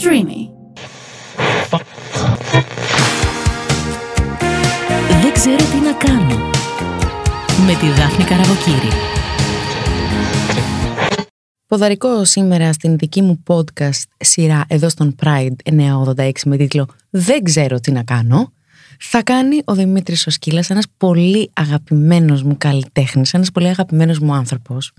[0.00, 0.50] Streamy.
[5.20, 6.50] Δεν ξέρω τι να κάνω.
[7.66, 8.92] Με τη Δάφνη Καραβοκύρη.
[11.66, 15.72] Ποδαρικό σήμερα στην δική μου podcast σειρά εδώ στον Pride
[16.14, 18.52] 986 με τίτλο «Δεν ξέρω τι να κάνω»
[18.98, 24.32] θα κάνει ο Δημήτρης ο Σκύλας, ένας πολύ αγαπημένος μου καλλιτέχνης, ένας πολύ αγαπημένος μου
[24.32, 24.92] άνθρωπος.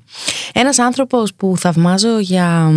[0.53, 2.71] Ένας άνθρωπος που θαυμάζω για,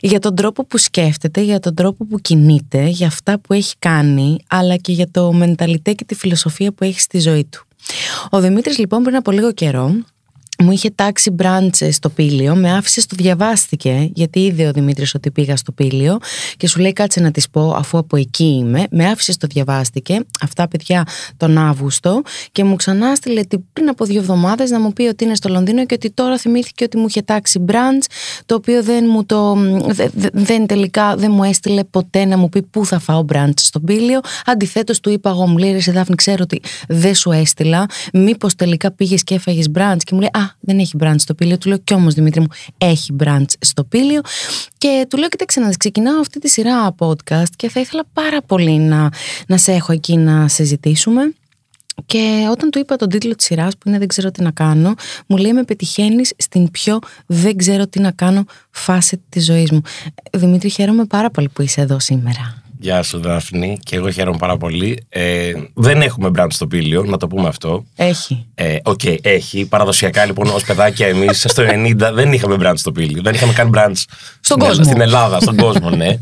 [0.00, 4.36] για τον τρόπο που σκέφτεται, για τον τρόπο που κινείται, για αυτά που έχει κάνει,
[4.48, 7.66] αλλά και για το μενταλιτέ και τη φιλοσοφία που έχει στη ζωή του.
[8.30, 9.94] Ο Δημήτρης λοιπόν πριν από λίγο καιρό
[10.58, 15.30] μου είχε τάξει μπράντσε στο πήλιο, με άφησε στο διαβάστηκε, γιατί είδε ο Δημήτρης ότι
[15.30, 16.18] πήγα στο πήλιο
[16.56, 18.86] και σου λέει κάτσε να της πω αφού από εκεί είμαι.
[18.90, 22.22] Με άφησε στο διαβάστηκε, αυτά παιδιά τον Αύγουστο
[22.52, 23.40] και μου ξανά στείλε
[23.72, 26.84] πριν από δύο εβδομάδες να μου πει ότι είναι στο Λονδίνο και ότι τώρα θυμήθηκε
[26.84, 28.02] ότι μου είχε τάξει μπραντ,
[28.46, 29.56] το οποίο δεν μου το.
[30.32, 34.20] δεν τελικά δεν μου έστειλε ποτέ να μου πει πού θα φάω μπραντ στο πήλιο.
[34.44, 37.86] Αντιθέτως του είπα εγώ μου λέει Ρε Δάφνη, ξέρω ότι δεν σου έστειλα.
[38.12, 41.58] Μήπως τελικά πήγες και έφαγες μπραντ και μου λέει Α, δεν έχει μπραντς στο πήλιο.
[41.58, 42.46] Του λέω κι όμως Δημήτρη μου,
[42.78, 44.20] έχει μπραντς στο πήλιο.
[44.78, 48.78] Και του λέω, κοίταξε να ξεκινάω αυτή τη σειρά podcast και θα ήθελα πάρα πολύ
[48.78, 49.08] να,
[49.46, 51.32] να σε έχω εκεί να συζητήσουμε.
[52.06, 54.94] Και όταν του είπα τον τίτλο της σειράς που είναι «Δεν ξέρω τι να κάνω»,
[55.26, 59.80] μου λέει «Με πετυχαίνεις στην πιο δεν ξέρω τι να κάνω φάση της ζωής μου».
[60.32, 62.63] Δημήτρη, χαίρομαι πάρα πολύ που είσαι εδώ σήμερα.
[62.84, 63.78] Γεια σου, Δάφνη.
[63.84, 65.06] Και εγώ χαίρομαι πάρα πολύ.
[65.08, 67.84] Ε, δεν έχουμε μπραντ στο Πήλιο, να το πούμε αυτό.
[67.96, 68.46] Έχει.
[68.54, 69.66] Ε, Οκ, okay, έχει.
[69.66, 73.22] Παραδοσιακά λοιπόν, ως παιδάκια εμείς στο 90 δεν είχαμε μπραντ στο Πήλιο.
[73.22, 73.96] Δεν είχαμε καν μπραντ
[74.40, 74.84] στον κόσμο.
[74.84, 76.08] Στην Ελλάδα, στον κόσμο, ναι.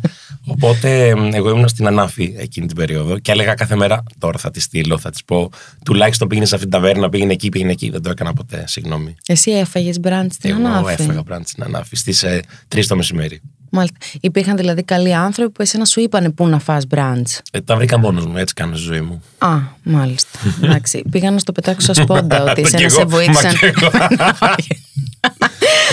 [0.47, 4.61] Οπότε εγώ ήμουν στην Ανάφη εκείνη την περίοδο και έλεγα κάθε μέρα τώρα θα τη
[4.61, 5.51] στείλω, θα της πω.
[5.84, 7.91] Τουλάχιστον πήγαινε σε αυτή την ταβέρνα, πήγαινε εκεί, πήγαινε εκεί.
[7.91, 9.15] Δεν το έκανα ποτέ, συγγνώμη.
[9.27, 12.41] Εσύ έφαγες μπραντ στην εγώ Ανάφη; Εγώ έφαγα μπραντ στην Ανάφη στις ε,
[12.75, 13.41] 3 το μεσημέρι.
[13.75, 13.97] Μάλιστα.
[14.21, 17.99] Υπήρχαν δηλαδή καλοί άνθρωποι που εσένα σου είπαν πού να φας μπραντς; Ε, τα βρήκα
[17.99, 19.23] μόνος μου, έτσι κάνω στη ζωή μου.
[19.39, 20.39] Α, μάλιστα.
[20.62, 21.03] Εντάξει.
[21.11, 23.53] Πήγα να στο πετάξω σα σπόντα ότι εσένα σε βοήθησαν.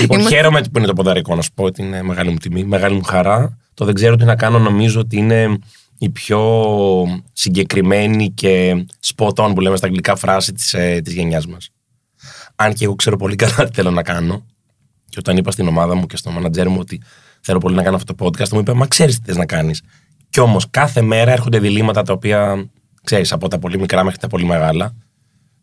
[0.02, 2.96] λοιπόν, χαίρομαι που είναι το ποδαρικό να σου πω ότι είναι μεγάλη μου τιμή, μεγάλη
[2.96, 3.58] μου χαρά.
[3.80, 5.58] Το δεν ξέρω τι να κάνω, νομίζω ότι είναι
[5.98, 6.42] η πιο
[7.34, 11.70] συγκεκριμένη και spot on που λέμε στα αγγλικά φράση της, ε, της γενιάς μας.
[12.56, 14.46] Αν και εγώ ξέρω πολύ καλά τι θέλω να κάνω
[15.10, 17.02] και όταν είπα στην ομάδα μου και στο μάνατζέρ μου ότι
[17.42, 19.82] θέλω πολύ να κάνω αυτό το podcast, μου είπε Μα ξέρεις τι θες να κάνεις.
[20.30, 22.70] Κι όμως κάθε μέρα έρχονται διλήμματα τα οποία
[23.04, 24.96] ξέρεις από τα πολύ μικρά μέχρι τα πολύ μεγάλα,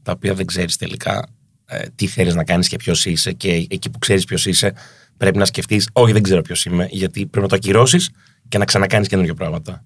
[0.03, 1.28] τα οποία δεν ξέρεις τελικά
[1.66, 3.33] ε, τι θέλεις να κάνεις και ποιος είσαι.
[3.33, 4.72] Και εκεί που ξέρεις ποιος είσαι,
[5.16, 8.10] πρέπει να σκεφτείς, Όχι, δεν ξέρω ποιος είμαι, γιατί πρέπει να το ακυρώσεις
[8.49, 9.84] και να ξανακάνεις καινούργια πράγματα.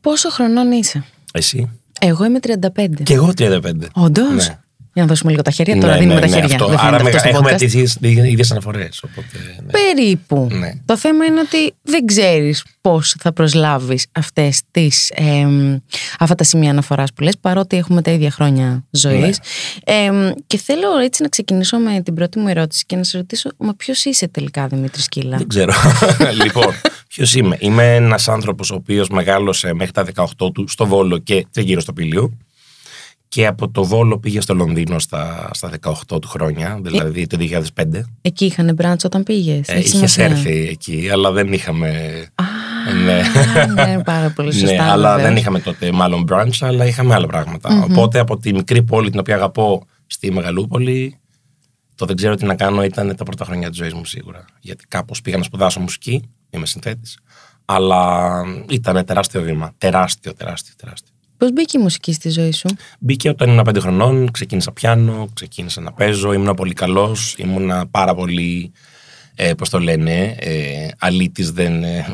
[0.00, 1.70] Πόσο χρονών είσαι, Εσύ.
[2.00, 3.02] Εγώ είμαι 35.
[3.02, 3.60] Και εγώ 35.
[3.94, 4.58] Όντως; Ναι.
[4.94, 5.78] Για να δώσουμε λίγο τα χέρια.
[5.78, 6.54] Τώρα ναι, δίνουμε ναι, τα χέρια.
[6.54, 6.66] Αυτό.
[6.66, 9.02] Δεν Άρα αυτό στο έχουμε podcast; τις ίδιε αναφορές.
[9.14, 9.70] Ναι.
[9.70, 10.48] Περίπου.
[10.50, 10.72] Ναι.
[10.84, 15.46] Το θέμα είναι ότι δεν ξέρεις πώς θα προσλάβεις αυτές τις, ε,
[16.18, 19.40] αυτά τα σημεία αναφοράς που λες, παρότι έχουμε τα ίδια χρόνια ζωής.
[19.88, 19.94] Ναι.
[19.94, 23.50] Ε, και θέλω έτσι να ξεκινήσω με την πρώτη μου ερώτηση και να σε ρωτήσω,
[23.56, 25.36] μα ποιος είσαι τελικά, Δημήτρης Σκύλα.
[25.36, 25.72] Δεν ξέρω.
[26.42, 26.74] λοιπόν,
[27.08, 31.46] ποιος είμαι; Είμαι ένας άνθρωπος ο οποίος μεγάλωσε μέχρι τα 18 του στο Βόλο και
[31.50, 32.32] τριγύρω στο Πήλιο.
[33.34, 37.60] Και από το Βόλο πήγε στο Λονδίνο στα, στα 18 του χρόνια, δηλαδή το 2005.
[38.22, 39.68] Εκεί είχαν μπραντς όταν πήγες.
[39.68, 41.88] Ε, Είχε έρθει εκεί, αλλά δεν είχαμε.
[42.34, 42.42] Α,
[43.04, 43.22] ναι.
[43.84, 44.74] ναι, πάρα πολύ σωστά.
[44.84, 45.28] ναι, αλλά βεβαίως.
[45.28, 47.72] δεν είχαμε τότε μάλλον brunch, αλλά είχαμε άλλα πράγματα.
[47.72, 47.82] Μμμ.
[47.82, 51.18] Οπότε από τη μικρή πόλη την οποία αγαπώ στη Μεγαλούπολη,
[51.94, 54.44] το δεν ξέρω τι να κάνω ήταν τα πρώτα χρόνια της ζωής μου σίγουρα.
[54.60, 57.18] Γιατί κάπως πήγα να σπουδάσω μουσική, είμαι συνθέτης.
[57.64, 58.30] Αλλά
[58.68, 59.72] ήταν τεράστιο βήμα.
[59.78, 61.13] Τεράστιο, τεράστιο, τεράστιο.
[61.36, 62.68] Πώς μπήκε η μουσική στη ζωή σου;
[62.98, 68.14] Μπήκε όταν ήμουν πέντε χρονών, ξεκίνησα πιάνο, ξεκίνησα να παίζω, ήμουν πολύ καλός, ήμουν πάρα
[68.14, 68.72] πολύ,
[69.34, 72.06] ε, πώς το λένε, ε, αλήτης, δεν, ε,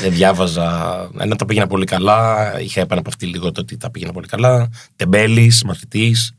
[0.00, 4.26] δεν διάβαζα, ένα τα πήγαινα πολύ καλά, είχα επαναπαυτεί λίγο το ότι τα πήγαινα πολύ
[4.26, 6.34] καλά, τεμπέλης, μαθητής,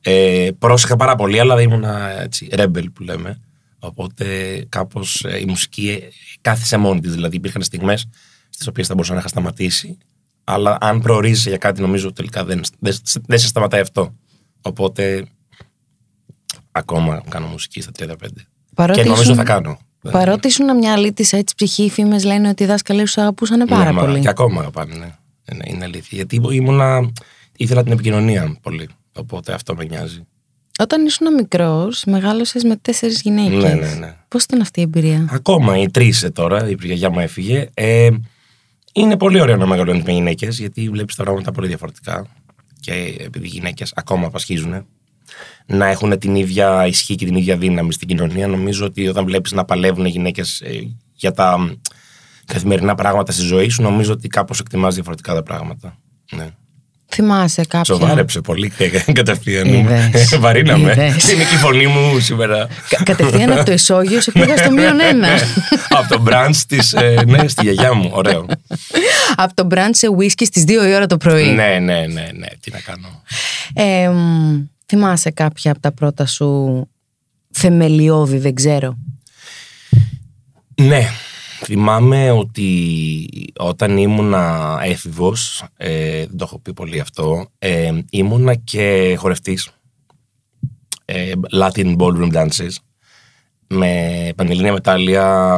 [0.00, 1.84] ε, πρόσεχα πάρα πολύ, αλλά δεν ήμουν
[2.22, 3.40] έτσι, rebel που λέμε.
[3.78, 4.26] Οπότε
[4.68, 6.08] κάπως ε, η μουσική ε,
[6.40, 8.08] κάθισε μόνη της, δηλαδή υπήρχαν στιγμές
[8.50, 9.98] στις οποίες θα μπορούσα να είχα σταματήσει
[10.44, 12.96] αλλά αν προορίζεσαι για κάτι, νομίζω τελικά δεν, δεν,
[13.26, 14.14] δεν σε σταματάει αυτό.
[14.62, 15.26] Οπότε
[16.72, 18.12] ακόμα κάνω μουσική στα 35.
[18.74, 19.78] Παρότι και νομίζω ήσουν- θα κάνω.
[20.10, 23.84] Παρότι ήσουν μια αλήτησα έτσι ψυχή, οι φήμες λένε ότι οι δάσκαλοι σου αγαπούσαν πάρα
[23.84, 24.20] Ναι, μα πολύ.
[24.20, 25.14] Και ακόμα αγαπάνε, ναι.
[25.52, 26.08] Είναι, είναι αλήθεια.
[26.10, 27.10] Γιατί ήμουνα,
[27.56, 28.88] ήθελα την επικοινωνία πολύ.
[29.14, 30.26] Οπότε αυτό με νοιάζει.
[30.78, 33.62] Όταν ήσουν μικρός, μεγάλωσες με τέσσερις γυναίκες.
[33.62, 34.16] Ναι, ναι, ναι.
[34.28, 37.68] Πώς ήταν αυτή η εμπειρία; Ακόμα οι τρεις τώρα, η γιαγιά μου έφυγε.
[37.74, 38.08] Ε,
[38.94, 42.26] είναι πολύ ωραίο να μεγαλώνεις με γυναίκες, γιατί βλέπεις τα πράγματα πολύ διαφορετικά.
[42.80, 44.86] Και επειδή οι γυναίκες ακόμα απασχίζουν,
[45.66, 49.52] να έχουν την ίδια ισχύ και την ίδια δύναμη στην κοινωνία, νομίζω ότι όταν βλέπεις
[49.52, 50.62] να παλεύουν οι γυναίκες
[51.14, 51.78] για τα
[52.44, 55.98] καθημερινά πράγματα στη ζωή σου, νομίζω ότι κάπως εκτιμάς διαφορετικά τα πράγματα.
[56.32, 56.48] Ναι.
[57.14, 57.94] Θυμάσαι κάποια.
[57.94, 58.72] Σοβάρεψε πολύ
[59.12, 59.66] κατευθείαν.
[59.74, 60.36] Είδες.
[60.40, 60.90] Βαρύναμε.
[60.90, 61.32] Είδες.
[61.32, 62.68] Είναι και η φωνή μου σήμερα.
[62.88, 65.28] Κα- κατευθείαν από το ισόγειο σε πήγα στο μείον ένα.
[65.98, 66.94] Από το μπραντς της.
[67.26, 68.10] ναι, στη γιαγιά μου.
[68.12, 68.46] Ωραίο.
[69.36, 71.44] από το μπραντς σε whisky στις 2 η ώρα το πρωί.
[71.46, 72.46] ναι, ναι, ναι, ναι.
[72.60, 73.22] Τι να κάνω.
[73.74, 76.88] Ε, μ, θυμάσαι κάποια από τα πρώτα σου
[77.50, 78.98] θεμελιώδη, δεν ξέρω;
[80.74, 81.08] Ναι.
[81.64, 83.28] Θυμάμαι ότι
[83.58, 89.70] όταν ήμουνα έφηβος, ε, δεν το έχω πει πολύ αυτό, ε, ήμουνα και χορευτής.
[91.04, 92.70] Ε, Latin ballroom dances.
[93.66, 95.56] Με πανελλήνια μετάλλια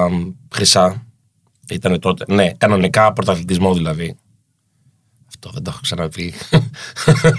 [0.52, 1.06] χρυσά.
[1.70, 4.16] Ήταν τότε, ναι, κανονικά πρωταθλητισμό δηλαδή.
[5.46, 6.34] Αυτό δεν το έχω ξαναπεί.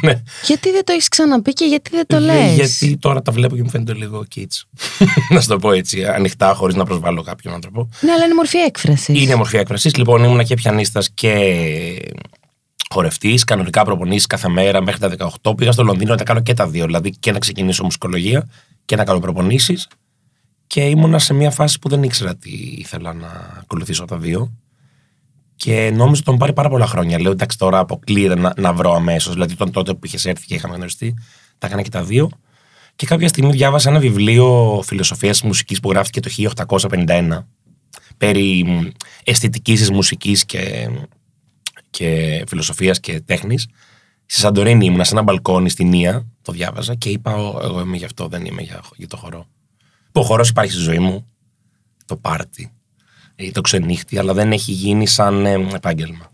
[0.01, 0.21] ναι.
[0.47, 3.55] Γιατί δεν το έχεις ξαναπεί και γιατί δεν το Ε, λες; Γιατί τώρα τα βλέπω
[3.55, 4.61] και μου φαίνεται λίγο kids.
[5.33, 7.89] να σου το πω έτσι, ανοιχτά, χωρίς να προσβάλλω κάποιον άνθρωπο.
[8.01, 9.21] Ναι, αλλά είναι μορφή έκφρασης.
[9.21, 9.95] Είναι μορφή έκφρασης.
[9.95, 11.33] Λοιπόν, ήμουνα και πιανίστας και
[12.89, 15.57] χορευτής, κανονικά προπονήσει κάθε μέρα μέχρι τα 18.
[15.57, 16.85] Πήγα στο Λονδίνο να τα κάνω και τα δύο.
[16.85, 18.49] Δηλαδή και να ξεκινήσω μουσικολογία
[18.85, 19.87] και να κάνω προπονήσεις.
[20.67, 24.51] Και ήμουνα σε μια φάση που δεν ήξερα τι ήθελα να ακολουθήσω τα δύο.
[25.57, 27.19] Και νόμιζα ότι μου πάρει πάρα πολλά χρόνια.
[27.21, 29.33] Λέω εντάξει, τώρα αποκλείεται να, να βρω αμέσως.
[29.33, 31.13] Δηλαδή, τον τότε που είχες έρθει και είχαμε γνωριστεί,
[31.57, 32.29] τα έκανα και τα δύο.
[32.95, 36.29] Και κάποια στιγμή διάβασα ένα βιβλίο φιλοσοφίας μουσικής που γράφτηκε το
[36.77, 37.45] 1851
[38.17, 38.87] περί μ,
[39.23, 40.89] αισθητικής της μουσικής και,
[41.89, 43.67] και φιλοσοφίας και τέχνης.
[44.25, 47.97] Στη Σαντορίνη ήμουνα σε ένα μπαλκόνι στην Ία, το διάβαζα και είπα «Ω, εγώ είμαι
[47.97, 49.47] γι' αυτό, δεν είμαι για, για το χορό.
[50.11, 51.27] Που ο χορός υπάρχει στη ζωή μου,
[52.05, 52.71] το πάρτι
[53.37, 56.29] ή το ξενύχτη, αλλά δεν έχει γίνει σαν ε, επάγγελμα.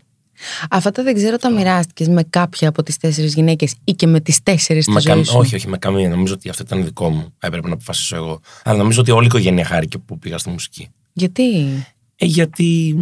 [0.70, 4.20] Αυτά τα δεν ξέρω, τα μοιράστηκες με κάποια από τις τέσσερις γυναίκες ή και με
[4.20, 6.08] τις τέσσερις στη Με ζωής καμ- σου; όχι, όχι, με καμία.
[6.08, 7.34] Νομίζω ότι αυτό ήταν δικό μου.
[7.38, 8.40] Έπρεπε να αποφασίσω εγώ.
[8.64, 10.88] Αλλά νομίζω ότι όλη η οικογένεια χάρηκε που πήγα στη μουσική.
[11.12, 11.64] Γιατί;
[12.16, 12.96] Ε, γιατί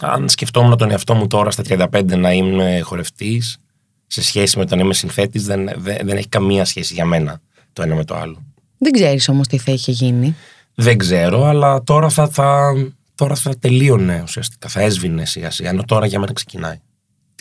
[0.00, 1.62] αν σκεφτόμουν τον εαυτό μου τώρα στα
[1.92, 3.58] 35 να είμαι χορευτής
[4.06, 7.40] σε σχέση με το να είμαι συνθέτης δεν, δεν, δεν έχει καμία σχέση για μένα
[7.72, 8.42] το ένα με το άλλο.
[8.78, 10.36] Δεν ξέρεις όμως τι θα είχε γίνει.
[10.74, 12.72] Δεν ξέρω, αλλά τώρα θα, θα,
[13.16, 16.80] τώρα θα τελείωνε ουσιαστικά, θα έσβηνε σιγά σιγά, ενώ τώρα για μένα ξεκινάει.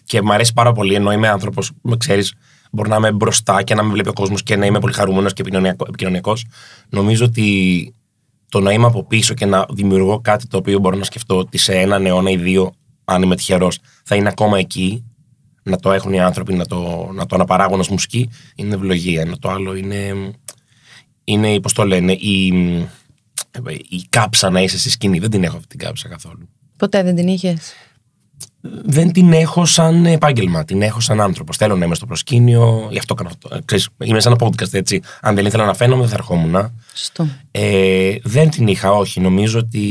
[0.06, 2.34] Και μου αρέσει πάρα πολύ, ενώ είμαι άνθρωπος, με ξέρεις,
[2.72, 5.34] μπορεί να είμαι μπροστά και να με βλέπει ο κόσμος και να είμαι πολύ χαρούμενος
[5.34, 5.44] και
[5.88, 6.34] επικοινωνιακό.
[6.90, 7.94] Νομίζω ότι
[8.50, 11.58] το να είμαι από πίσω και να δημιουργώ κάτι το οποίο μπορώ να σκεφτώ ότι
[11.58, 12.74] σε έναν αιώνα ή δύο,
[13.06, 15.06] αν είμαι τυχερός, θα είναι ακόμα εκεί,
[15.64, 19.22] να το έχουν οι άνθρωποι, να το, να το αναπαράγουν ως μουσική, είναι ευλογία.
[19.22, 20.32] Ενώ το άλλο είναι,
[21.24, 22.54] είναι πώς το λένε, η,
[23.90, 25.20] η κάψα να είσαι στη σκηνή.
[25.20, 26.50] Δεν την έχω αυτή την κάψα καθόλου.
[26.78, 27.74] Ποτέ δεν την είχες;
[28.86, 31.54] Δεν την έχω σαν επάγγελμα, την έχω σαν άνθρωπο.
[31.54, 33.56] Θέλω να είμαι στο προσκήνιο, γι' αυτό κάνω αυτό.
[33.56, 35.02] Ε, Ξέρεις, είμαι σαν ένα podcast έτσι.
[35.22, 36.74] Αν δεν ήθελα να φαίνομαι, δεν θα ερχόμουν.
[36.94, 37.28] Σωστό.
[37.52, 39.20] Ε, δεν την είχα, όχι.
[39.20, 39.82] Νομίζω ότι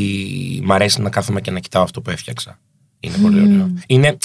[0.65, 2.59] μ' αρέσει να κάθομαι και να κοιτάω αυτό που έφτιαξα.
[3.01, 3.71] Είναι πολύ ωραίο.
[3.87, 4.17] Είναι,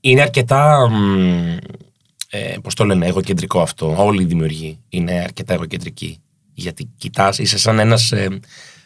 [0.00, 0.88] είναι αρκετά.
[0.90, 1.56] μ,
[2.30, 4.04] Ε, Πώς το λένε, εγωκεντρικό αυτό.
[4.04, 6.18] Όλοι οι δημιουργοί είναι αρκετά εγωκεντρικοί.
[6.60, 8.38] Γιατί κοιτάς, είσαι σαν ένας ε,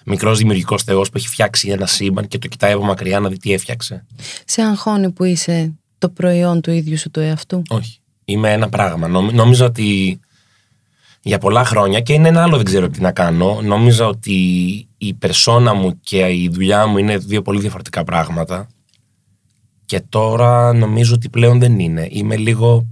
[0.05, 3.37] μικρός δημιουργικός θεός που έχει φτιάξει ένα σύμπαν και το κοιτάει από μακριά να δει
[3.39, 4.05] τι έφτιαξε.
[4.45, 7.99] Σε αγχώνει που είσαι το προϊόν του ίδιου σου του εαυτού; Όχι.
[8.25, 9.09] Είμαι ένα πράγμα.
[9.09, 10.21] Νομ- Νόμιζα ότι
[11.23, 13.61] για πολλά χρόνια και είναι ένα άλλο δεν ξέρω τι να κάνω.
[13.63, 14.35] Νόμιζα ότι
[14.99, 18.67] η περσόνα μου και η δουλειά μου είναι δύο πολύ διαφορετικά πράγματα.
[19.85, 22.07] Και τώρα νομίζω ότι πλέον δεν είναι.
[22.11, 22.87] Είμαι λίγο.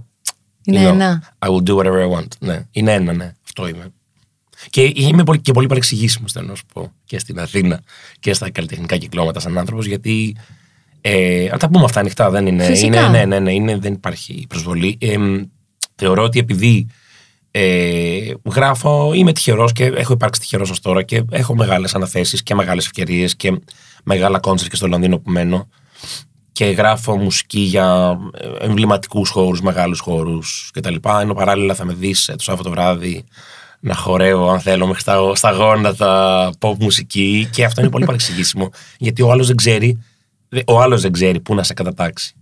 [0.65, 1.35] Είναι you know, ένα.
[1.45, 2.27] I will do whatever I want.
[2.39, 3.33] Ναι, είναι ένα, ναι.
[3.45, 3.93] Αυτό είμαι.
[4.69, 7.81] Και είμαι πολύ, και πολύ παρεξηγήσιμος, θέλω να σου πω, και στην Αθήνα
[8.19, 10.35] και στα καλλιτεχνικά κυκλώματα σαν άνθρωπος, γιατί.
[11.01, 12.63] Ε, αν τα πούμε αυτά ανοιχτά, δεν είναι.
[12.63, 12.99] Φυσικά.
[12.99, 14.97] είναι ναι, ναι, ναι, είναι, δεν υπάρχει προσβολή.
[15.01, 15.17] Ε,
[15.95, 16.87] θεωρώ ότι επειδή
[17.51, 22.55] ε, γράφω, είμαι τυχερός και έχω υπάρξει τυχερός ως τώρα και έχω μεγάλες αναθέσεις και
[22.55, 23.61] μεγάλες ευκαιρίες και
[24.03, 25.67] μεγάλα κόνσερ και στο Λονδίνο που μένω
[26.51, 28.17] και γράφω μουσική για
[28.59, 30.95] εμβληματικούς χώρους, μεγάλους χώρους κτλ.
[31.21, 33.23] Ενώ παράλληλα θα με δεις το Σάββατο βράδυ
[33.85, 37.47] να χορεύω, αν θέλω, μέχρι στα, στα γόνατα pop μουσική.
[37.51, 38.69] Και αυτό είναι πολύ παρεξηγήσιμο.
[38.97, 40.03] Γιατί ο άλλος δεν ξέρει,
[40.65, 42.33] ο άλλος δεν ξέρει πού να σε κατατάξει.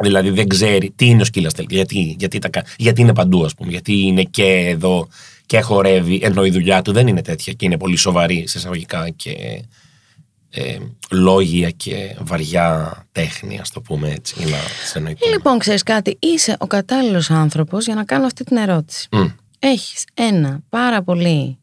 [0.00, 1.74] Δηλαδή δεν ξέρει τι είναι ο σκύλας τελικά.
[1.74, 3.70] Γιατί, γιατί, τα, κα- γιατί είναι παντού, ας πούμε.
[3.70, 5.08] Γιατί είναι και εδώ
[5.46, 9.10] και χορεύει, ενώ η δουλειά του δεν είναι τέτοια και είναι πολύ σοβαρή σε εισαγωγικά
[9.10, 9.62] και
[10.50, 10.76] ε,
[11.10, 15.32] λόγια και βαριά τέχνη, ας το πούμε έτσι, για να σε εννοηθούμε.
[15.32, 19.08] Λοιπόν, ξέρεις κάτι, είσαι ο κατάλληλος άνθρωπος για να κάνω αυτή την ερώτηση.
[19.12, 19.26] Μμ.
[19.58, 21.58] Έχεις ένα πάρα πολύ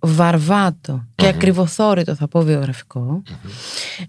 [0.00, 3.22] βαρβάτο και ακριβοθόρητο θα πω βιογραφικό.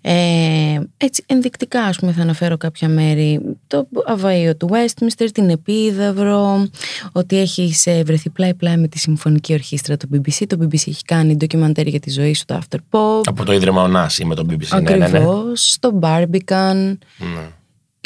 [0.02, 6.68] Ε, έτσι ενδεικτικά ας πούμε θα αναφέρω κάποια μέρη το αβαΐο του Westminster, την Επίδαυρο
[7.12, 11.04] ότι έχει ε, βρεθεί πλάι πλάι με τη Συμφωνική Ορχήστρα του BBC το BBC έχει
[11.06, 14.46] κάνει ντοκιμαντέρ για τη ζωή σου το After Pop Από το Ίδρυμα Ονάση με το
[14.50, 15.52] BBC Ακριβώς, ναι, ναι, ναι.
[15.54, 17.48] στο Barbican Ναι.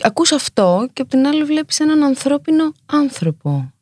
[0.03, 3.72] ακούς αυτό και απ' την άλλη βλέπεις έναν ανθρώπινο άνθρωπο.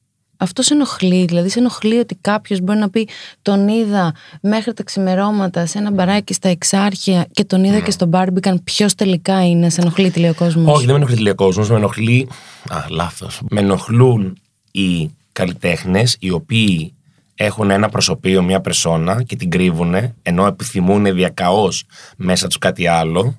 [0.41, 3.07] Αυτός σε ενοχλεί, δηλαδή σε ενοχλεί ότι κάποιος μπορεί να πει
[3.41, 8.05] τον είδα μέχρι τα ξημερώματα σε ένα μπαράκι στα Εξάρχεια και τον είδα και στο
[8.05, 8.63] Μπάρμπικαν.
[8.63, 10.75] Ποιος τελικά είναι, σε ενοχλεί, τι λέει ο κόσμος.
[10.75, 12.29] Όχι, δεν με ενοχλεί τηλεκόσμος, με ενοχλεί.
[12.69, 13.41] Α, λάθος.
[13.49, 14.37] Με ενοχλούν
[14.71, 16.93] οι καλλιτέχνες οι οποίοι
[17.35, 21.83] έχουν ένα προσωπείο, μια περσόνα και την κρύβουν ενώ επιθυμούν διακαώς
[22.17, 23.35] μέσα τους κάτι άλλο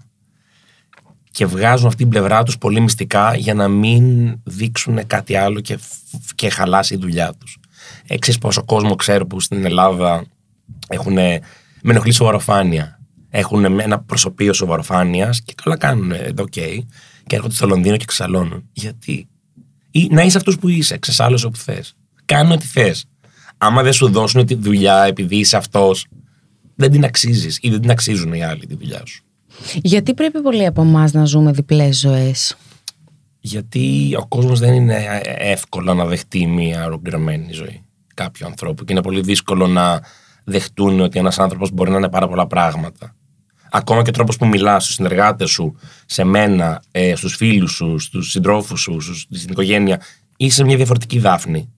[1.32, 5.76] και βγάζουν αυτή την πλευρά τους πολύ μυστικά για να μην δείξουν κάτι άλλο και,
[5.76, 7.58] φ- και χαλάσει η δουλειά τους.
[8.06, 10.24] Ξέρεις πόσο κόσμο ξέρω που στην Ελλάδα
[10.88, 11.40] έχουν με
[11.82, 13.00] ενοχλεί σοβαροφάνεια.
[13.30, 16.52] Έχουν ένα προσωπείο σοβαροφάνειας και καλά κάνουν εδώ, οκ.
[17.26, 18.68] Και έρχονται στο Λονδίνο και ξεσαλώνουν.
[18.72, 19.28] Γιατί;
[19.90, 21.96] Ή να είσαι αυτό που είσαι, ξεσάλωσε όπου θες.
[22.24, 23.04] Κάνε ό,τι θες.
[23.58, 26.06] Άμα δεν σου δώσουν τη δουλειά επειδή είσαι αυτός,
[26.74, 29.24] δεν την αξίζεις ή δεν την αξίζουν οι άλλοι τη δουλειά σου.
[29.82, 32.56] Γιατί πρέπει πολλοί από εμάς να ζούμε διπλές ζωές;
[33.40, 39.02] Γιατί ο κόσμος δεν είναι εύκολο να δεχτεί μια ολοκληρωμένη ζωή κάποιου ανθρώπου και είναι
[39.02, 40.00] πολύ δύσκολο να
[40.44, 43.16] δεχτούν ότι ένας άνθρωπος μπορεί να είναι πάρα πολλά πράγματα.
[43.70, 47.98] Ακόμα και ο τρόπος που μιλάς στους συνεργάτες σου, σε μένα, ε, στους φίλους σου,
[47.98, 50.00] στους συντρόφους σου, στους, στην οικογένεια,
[50.36, 51.72] είσαι μια διαφορετική δάφνη.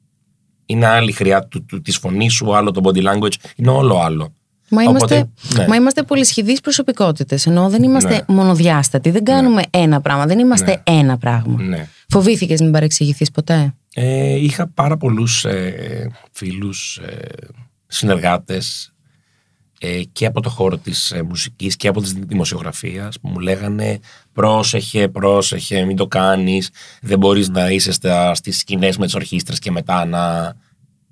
[0.66, 4.34] Είναι άλλη χρειά του, του, της φωνής σου, άλλο το body language, είναι όλο άλλο.
[4.74, 5.68] Μα είμαστε, Οπότε, ναι.
[5.68, 11.18] μα είμαστε πολυσχηδείς προσωπικότητες, ενώ δεν είμαστε μονοδιάστατοι, δεν κάνουμε ένα πράγμα, δεν είμαστε ένα
[11.18, 11.62] πράγμα.
[11.62, 11.88] Ναι.
[12.08, 17.28] Φοβήθηκες να μην παρεξηγηθείς ποτέ; Ε, είχα πάρα πολλούς ε, φίλους, ε,
[17.86, 18.94] συνεργάτες
[19.78, 23.98] ε, και από το χώρο της ε, μουσικής και από της δημοσιογραφίας που μου λέγανε
[24.32, 29.58] πρόσεχε, πρόσεχε, μην το κάνεις, δεν μπορείς να είσαι στα, στις σκηνές με τις ορχήστρες
[29.58, 30.54] και μετά να...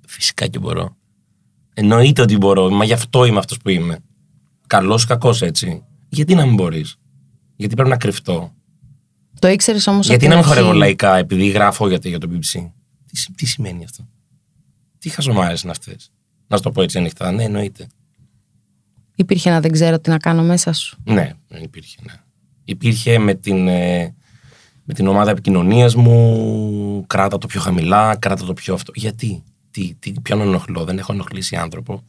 [0.07, 0.95] Φυσικά και μπορώ.
[1.73, 3.97] Εννοείται ότι μπορώ, μα γι' αυτό είμαι αυτός που είμαι.
[4.67, 5.83] Καλός ή κακός έτσι.
[6.09, 6.95] Γιατί να μην μπορείς;
[7.55, 8.53] Γιατί πρέπει να κρυφτώ;
[9.39, 12.19] Το ήξερες όμως Γιατί από να την μην χορεύω αρχή; λαϊκά επειδή γράφω για, για
[12.19, 12.71] το BBC.
[13.05, 14.07] Τι, σι- τι σημαίνει αυτό;
[14.99, 16.11] Τι χαζομάρες είναι αυτές;
[16.47, 17.31] Να σου το πω έτσι ανοιχτά.
[17.31, 17.87] Ναι, εννοείται.
[19.15, 20.97] Υπήρχε ένα δεν ξέρω τι να κάνω μέσα σου.
[21.03, 21.97] Ναι, υπήρχε.
[22.05, 22.13] Ναι.
[22.63, 24.15] Υπήρχε με την, ε,
[24.83, 27.03] με την ομάδα επικοινωνίας μου.
[27.07, 28.91] Κράτα το πιο χαμηλά, κράτα το πιο αυτό.
[28.95, 32.03] Γιατί, τι, τι, ποιον ενοχλώ, δεν έχω ενοχλήσει άνθρωπο.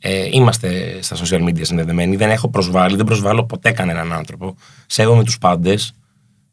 [0.00, 2.16] Ε, είμαστε στα social media συνδεδεμένοι.
[2.16, 4.56] Δεν έχω προσβάλει, δεν προσβάλλω ποτέ κανέναν άνθρωπο.
[4.86, 5.92] Σέβομαι τους πάντες.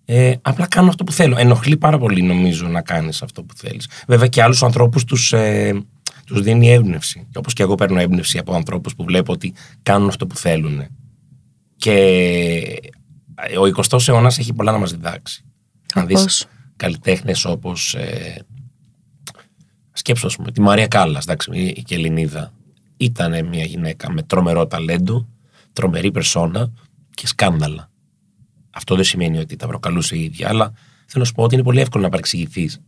[0.06, 1.38] Ε, απλά κάνω αυτό που θέλω.
[1.38, 3.90] Ενοχλεί πάρα πολύ, νομίζω, να κάνεις αυτό που θέλεις.
[4.08, 5.82] Βέβαια και άλλους ανθρώπους τους ε,
[6.26, 7.28] τους δίνει έμπνευση.
[7.36, 10.88] Όπως και εγώ παίρνω έμπνευση από ανθρώπους που βλέπω ότι κάνουν αυτό που θέλουν.
[11.76, 12.82] Και
[13.60, 15.44] ο 20ο αιώνας έχει πολλά να μας διδάξει.
[15.96, 17.96] Να δεις Όπως; καλλιτέχνες όπως.
[19.98, 22.54] Ε, σκέψω, ας πούμε, τη Μαρία Κάλλας, εντάξει, η και Ελληνίδα.
[22.98, 25.28] Ήταν μια γυναίκα με τρομερό ταλέντο,
[25.74, 26.72] τρομερή περσόνα
[27.14, 27.90] και σκάνδαλα.
[28.70, 30.74] Αυτό δεν σημαίνει ότι τα προκαλούσε η ίδια, αλλά
[31.06, 32.82] θέλω να σου πω ότι είναι πολύ εύκολο να παρεξηγηθείς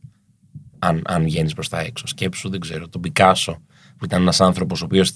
[0.80, 2.08] αν, αν βγαίνεις προς τα έξω.
[2.08, 3.62] Σκέψου, δεν ξέρω, τον Πικάσο,
[3.98, 5.14] που ήταν ένας άνθρωπος ο οποίος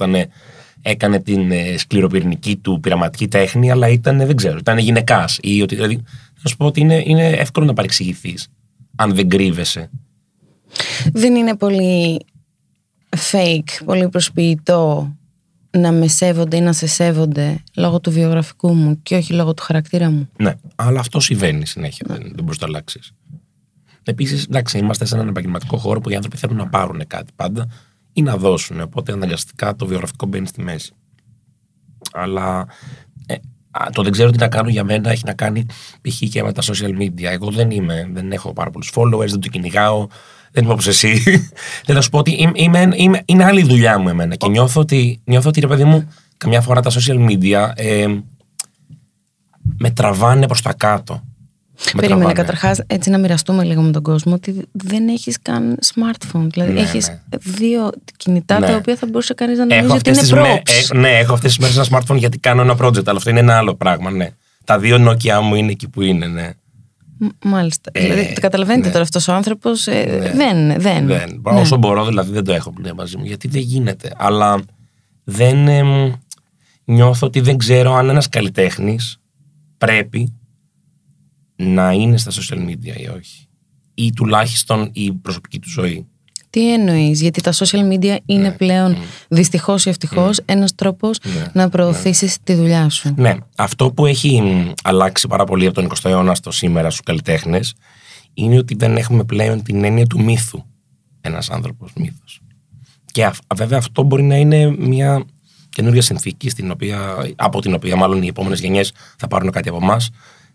[0.82, 5.40] έκανε την ε, σκληροπυρηνική του πειραματική τέχνη, αλλά ήταν, δεν ξέρω, ήταν γυναικάς.
[5.42, 6.04] Δηλαδή, θέλω
[6.44, 8.48] να σου πω ότι είναι, είναι εύκολο να παρεξηγηθείς
[8.96, 9.90] αν δεν κρύβεσαι.
[11.14, 12.26] Δεν είναι πολύ
[13.32, 15.14] fake, πολύ προσποιητό
[15.78, 19.64] να με σέβονται ή να σε σέβονται λόγω του βιογραφικού μου και όχι λόγω του
[19.64, 20.30] χαρακτήρα μου.
[20.38, 22.06] Ναι, αλλά αυτό συμβαίνει συνέχεια.
[22.10, 23.14] Δεν, δεν μπορείς να το αλλάξεις.
[24.04, 27.68] Επίσης, εντάξει, είμαστε σε έναν επαγγελματικό χώρο που οι άνθρωποι θέλουν να πάρουν κάτι πάντα
[28.14, 28.82] ή να δώσουν.
[28.82, 30.94] Οπότε αναγκαστικά το βιογραφικό μπαίνει στη μέση.
[32.14, 32.68] Αλλά
[33.26, 33.36] ε,
[33.72, 35.66] α, το δεν ξέρω τι να κάνω για μένα έχει να κάνει
[36.02, 36.20] π.χ.
[36.30, 37.24] και με τα social media.
[37.24, 40.08] Εγώ δεν είμαι, δεν έχω πάρα πολλούς followers, δεν το κυνηγάω.
[40.56, 41.24] Δεν είμαι όπω εσύ.
[41.86, 44.36] δεν θα σου πω ότι είμαι, είμαι, είμαι- είναι άλλη η δουλειά μου εμένα.
[44.36, 48.08] Και νιώθω ότι, νιώθω ότι ρε παιδί μου, καμιά φορά τα social media ε,
[49.78, 51.14] με τραβάνε προς τα κάτω.
[51.94, 52.34] Με Περίμενε τραβάνε.
[52.34, 56.48] καταρχάς έτσι να μοιραστούμε λίγο με τον κόσμο ότι δεν έχεις καν smartphone.
[56.52, 57.20] Δηλαδή Ναι, έχεις ναι.
[57.40, 58.68] δύο κινητά Ναι.
[58.68, 60.96] τα οποία θα μπορούσε κανείς να νομίζει Έχω ότι αυτές είναι τις, μέ- props.
[60.96, 63.40] ε, ναι, έχω αυτές τις μέρες ένα smartphone γιατί κάνω ένα project, αλλά αυτό είναι
[63.40, 64.12] ένα άλλο πράγμα.
[64.12, 64.30] Ναι.
[64.64, 66.50] Τα δύο Nokia μου είναι εκεί που είναι, ναι.
[67.24, 67.92] Μ- Μάλιστα.
[67.94, 68.92] Ε, δηλαδή, το καταλαβαίνετε ναι.
[68.92, 69.88] τώρα αυτός ο άνθρωπος.
[69.88, 70.04] Ναι.
[70.34, 70.82] Δεν.
[70.82, 71.06] δεν.
[71.08, 71.42] Δεν.
[71.44, 71.60] Ναι.
[71.60, 74.14] Όσο μπορώ, δηλαδή δεν το έχω πλέον μαζί μου, γιατί δεν γίνεται.
[74.18, 74.64] Αλλά
[75.24, 76.12] δεν εμ,
[76.86, 79.18] νιώθω ότι δεν ξέρω αν ένας καλλιτέχνης
[79.78, 80.34] πρέπει
[81.56, 83.48] να είναι στα social media ή όχι.
[83.94, 86.08] Ή τουλάχιστον η προσωπική του ζωή.
[86.54, 91.70] Τι εννοείς, Γιατί τα social media είναι πλέον δυστυχώς ή ευτυχώς ένας τρόπος Ναι, να
[91.70, 93.14] προωθήσεις τη δουλειά σου.
[93.18, 97.02] Ναι, αυτό που έχει μ, αλλάξει πάρα πολύ από τον 20ο αιώνα στο σήμερα στους
[97.06, 97.74] καλλιτέχνες
[98.34, 100.64] είναι ότι δεν έχουμε πλέον την έννοια του μύθου.
[101.22, 102.40] Ένας άνθρωπος μύθος.
[103.12, 105.24] Και αυ- βέβαια αυτό μπορεί να είναι μια
[105.70, 109.78] καινούργια συνθήκη στην οποία, από την οποία μάλλον οι επόμενες γενιές θα πάρουν κάτι από
[109.82, 110.10] εμάς.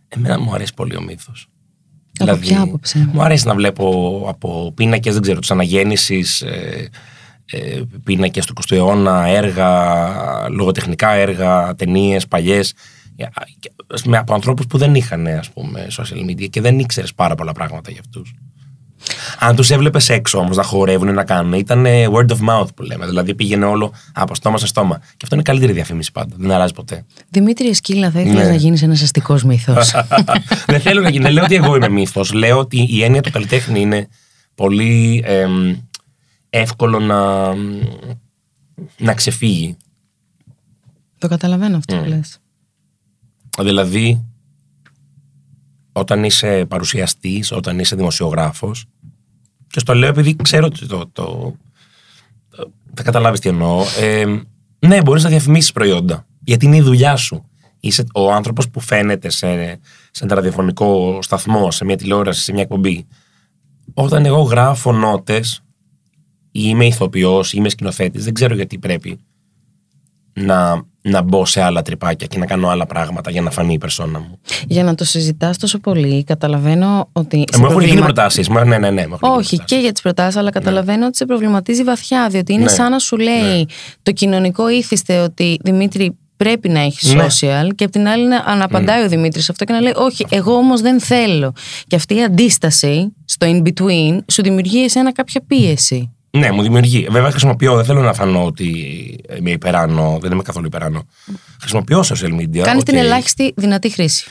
[0.09, 1.49] Εμένα μου αρέσει πολύ ο μύθος.
[2.19, 6.85] Από ποια άποψη; Μου αρέσει να βλέπω από πίνακες, δεν ξέρω, τη αναγέννηση, ε,
[7.51, 12.75] ε, πίνακες του 20ου αιώνα, έργα, λογοτεχνικά έργα, ταινίες, παλιές.
[14.11, 17.91] Από ανθρώπους που δεν είχαν, ας πούμε, social media και δεν ήξερες πάρα πολλά πράγματα
[17.91, 18.35] για αυτούς.
[19.39, 22.83] Αν τους έβλεπες έξω όμως να χορεύουν, να κάνουν, ήταν ε, word of mouth που
[22.83, 23.07] λέμε.
[23.07, 24.99] Δηλαδή πήγαινε όλο από στόμα σε στόμα.
[24.99, 26.35] Και αυτό είναι καλύτερη διαφήμιση πάντα.
[26.39, 27.05] Δεν αλλάζει ποτέ.
[27.29, 28.49] Δημήτρη Σκύλα, θα ήθελες Ναι.
[28.49, 29.95] να γίνεις ένας αστικός μύθος.
[30.67, 31.25] δεν θέλω να γίνει.
[31.25, 32.33] Δεν λέω ότι εγώ είμαι μύθος.
[32.33, 34.09] Λέω ότι η έννοια του καλλιτέχνη είναι
[34.55, 35.75] πολύ εμ,
[36.51, 37.53] εύκολο να,
[38.99, 39.77] να ξεφύγει.
[41.19, 42.39] το καταλαβαίνω αυτό που λες.
[43.59, 44.25] Δηλαδή,
[45.93, 48.85] όταν είσαι παρουσιαστής, όταν είσαι δημοσιογράφος,
[49.71, 51.55] και στο λέω επειδή ξέρω ότι το, το,
[52.51, 54.25] το- θα καταλάβεις τι εννοώ, ε,
[54.87, 57.43] ναι, μπορείς να διαφημίσεις προϊόντα, γιατί είναι η δουλειά σου.
[57.81, 59.81] Είσαι ο άνθρωπος που φαίνεται σε,
[60.11, 63.07] σε ένα ραδιοφωνικό σταθμό, σε μια τηλεόραση, σε μια εκπομπή.
[63.95, 65.63] Όταν εγώ γράφω νότες,
[66.53, 69.19] ή είμαι ηθοποιός, ή είμαι σκηνοθέτης, δεν ξέρω γιατί πρέπει
[70.45, 73.79] να, να μπω σε άλλα τρυπάκια και να κάνω άλλα πράγματα για να φανεί η
[73.79, 74.39] περσόνα μου.
[74.67, 77.45] Για να το συζητάς τόσο πολύ, καταλαβαίνω ότι.
[77.53, 78.49] Ε, σε μου έχουν γίνει προβλημα- προτάσεις.
[78.49, 79.07] Ναι, ναι, ναι.
[79.07, 79.83] μου έχουν γίνει Όχι, και προτάσεις.
[79.83, 82.29] για τις προτάσεις, αλλά καταλαβαίνω ότι σε προβληματίζει βαθιά.
[82.31, 82.69] Διότι είναι Ναι.
[82.69, 83.69] σαν να σου λέει
[84.03, 87.27] το κοινωνικό είθισται ότι Δημήτρη πρέπει να έχεις Ναι.
[87.27, 90.53] social, και απ' την άλλη να απαντάει ο Δημήτρης αυτό και να λέει Όχι, εγώ
[90.53, 91.53] όμως δεν θέλω.
[91.87, 96.13] Και αυτή η αντίσταση στο in between σου δημιουργεί εσένα κάποια πίεση.
[96.31, 97.07] Ναι, μου δημιουργεί.
[97.11, 98.67] Βέβαια, χρησιμοποιώ, δεν θέλω να φανώ ότι
[99.39, 101.07] είμαι υπεράνω, δεν είμαι καθόλου υπεράνω.
[101.61, 102.59] Χρησιμοποιώ social media.
[102.59, 102.85] Κάνει οκ.
[102.85, 104.29] την ελάχιστη δυνατή χρήση.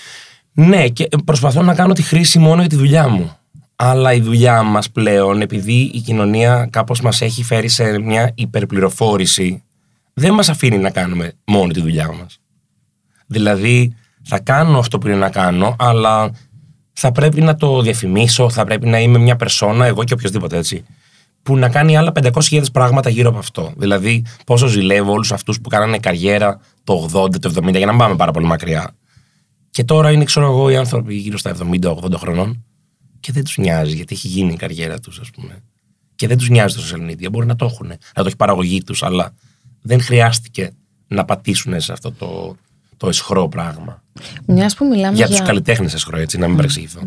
[0.54, 3.32] Ναι, και προσπαθώ να κάνω τη χρήση μόνο για τη δουλειά μου.
[3.76, 9.64] Αλλά η δουλειά μας πλέον, επειδή η κοινωνία κάπως μας έχει φέρει σε μια υπερπληροφόρηση,
[10.14, 12.40] δεν μας αφήνει να κάνουμε μόνο τη δουλειά μας.
[13.28, 16.32] Δηλαδή, θα κάνω αυτό που είναι να κάνω, αλλά
[16.94, 20.86] θα πρέπει να το διαφημίσω, θα πρέπει να είμαι μια περσόνα, εγώ και οποιοδήποτε έτσι,
[21.48, 23.74] που να κάνει άλλα 500.000 πράγματα γύρω από αυτό.
[23.78, 27.98] Δηλαδή, πόσο ζηλεύω όλους αυτούς που κάνανε καριέρα το 80, το 70, για να μην
[27.98, 28.96] πάμε πάρα πολύ μακριά.
[29.70, 32.64] Και τώρα είναι, ξέρω εγώ, οι άνθρωποι γύρω στα 70-80 χρονών
[33.20, 35.64] και δεν τους νοιάζει γιατί έχει γίνει η καριέρα τους, ας πούμε.
[36.16, 37.32] Και δεν τους νοιάζει το social media.
[37.32, 39.34] Μπορεί να το έχουν, να το έχει παραγωγή τους, αλλά
[39.82, 40.72] δεν χρειάστηκε
[41.08, 42.56] να πατήσουν σε αυτό το,
[42.98, 44.04] το εσχρό πράγμα.
[44.46, 45.38] Μιας που μιλάμε Για για.
[45.38, 47.02] του καλλιτέχνες εσχρό, έτσι, να μην παρεξηγηθώ.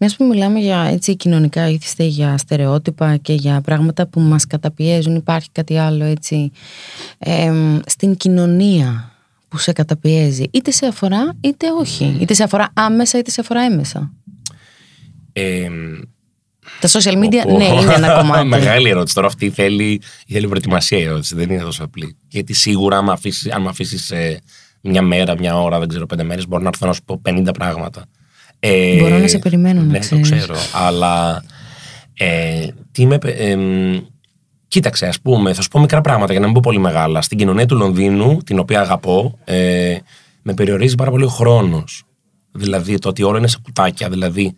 [0.00, 5.14] Μιας που μιλάμε για έτσι κοινωνικά ήθιστε για στερεότυπα και για πράγματα που μας καταπιέζουν
[5.14, 6.50] υπάρχει κάτι άλλο έτσι
[7.18, 9.12] εμ, στην κοινωνία
[9.48, 13.60] που σε καταπιέζει είτε σε αφορά είτε όχι είτε σε αφορά άμεσα είτε σε αφορά
[13.62, 14.12] έμεσα
[15.32, 15.68] Ε,
[16.80, 17.56] τα social media Πω, πω.
[17.58, 19.14] ναι είναι ένα κομμάτι Μεγάλη ερώτηση.
[19.14, 21.34] Τώρα αυτή θέλει, θέλει προετοιμασία η ερώτηση.
[21.34, 22.16] Δεν είναι τόσο απλή.
[22.28, 24.16] Γιατί σίγουρα, άμα αφήσεις, αν με αφήσει
[24.80, 27.48] μια μέρα, μια ώρα, δεν ξέρω, πέντε μέρες, μπορώ να έρθω να σου πω 50
[27.54, 28.04] πράγματα.
[28.60, 30.28] Ε, Μπορώ να σε περιμένω, να ναι, ξέρεις.
[30.28, 30.54] το ξέρω.
[30.72, 31.42] Αλλά.
[32.20, 33.98] Ε, τι με, πε- εμ,
[34.68, 37.22] κοίταξε, ας πούμε, θα σου πω μικρά πράγματα για να μην πω πολύ μεγάλα.
[37.22, 39.96] Στην κοινωνία του Λονδίνου, την οποία αγαπώ, ε,
[40.42, 42.02] με περιορίζει πάρα πολύ ο χρόνος.
[42.52, 44.08] Δηλαδή το ότι όλα είναι σε κουτάκια.
[44.08, 44.54] Δηλαδή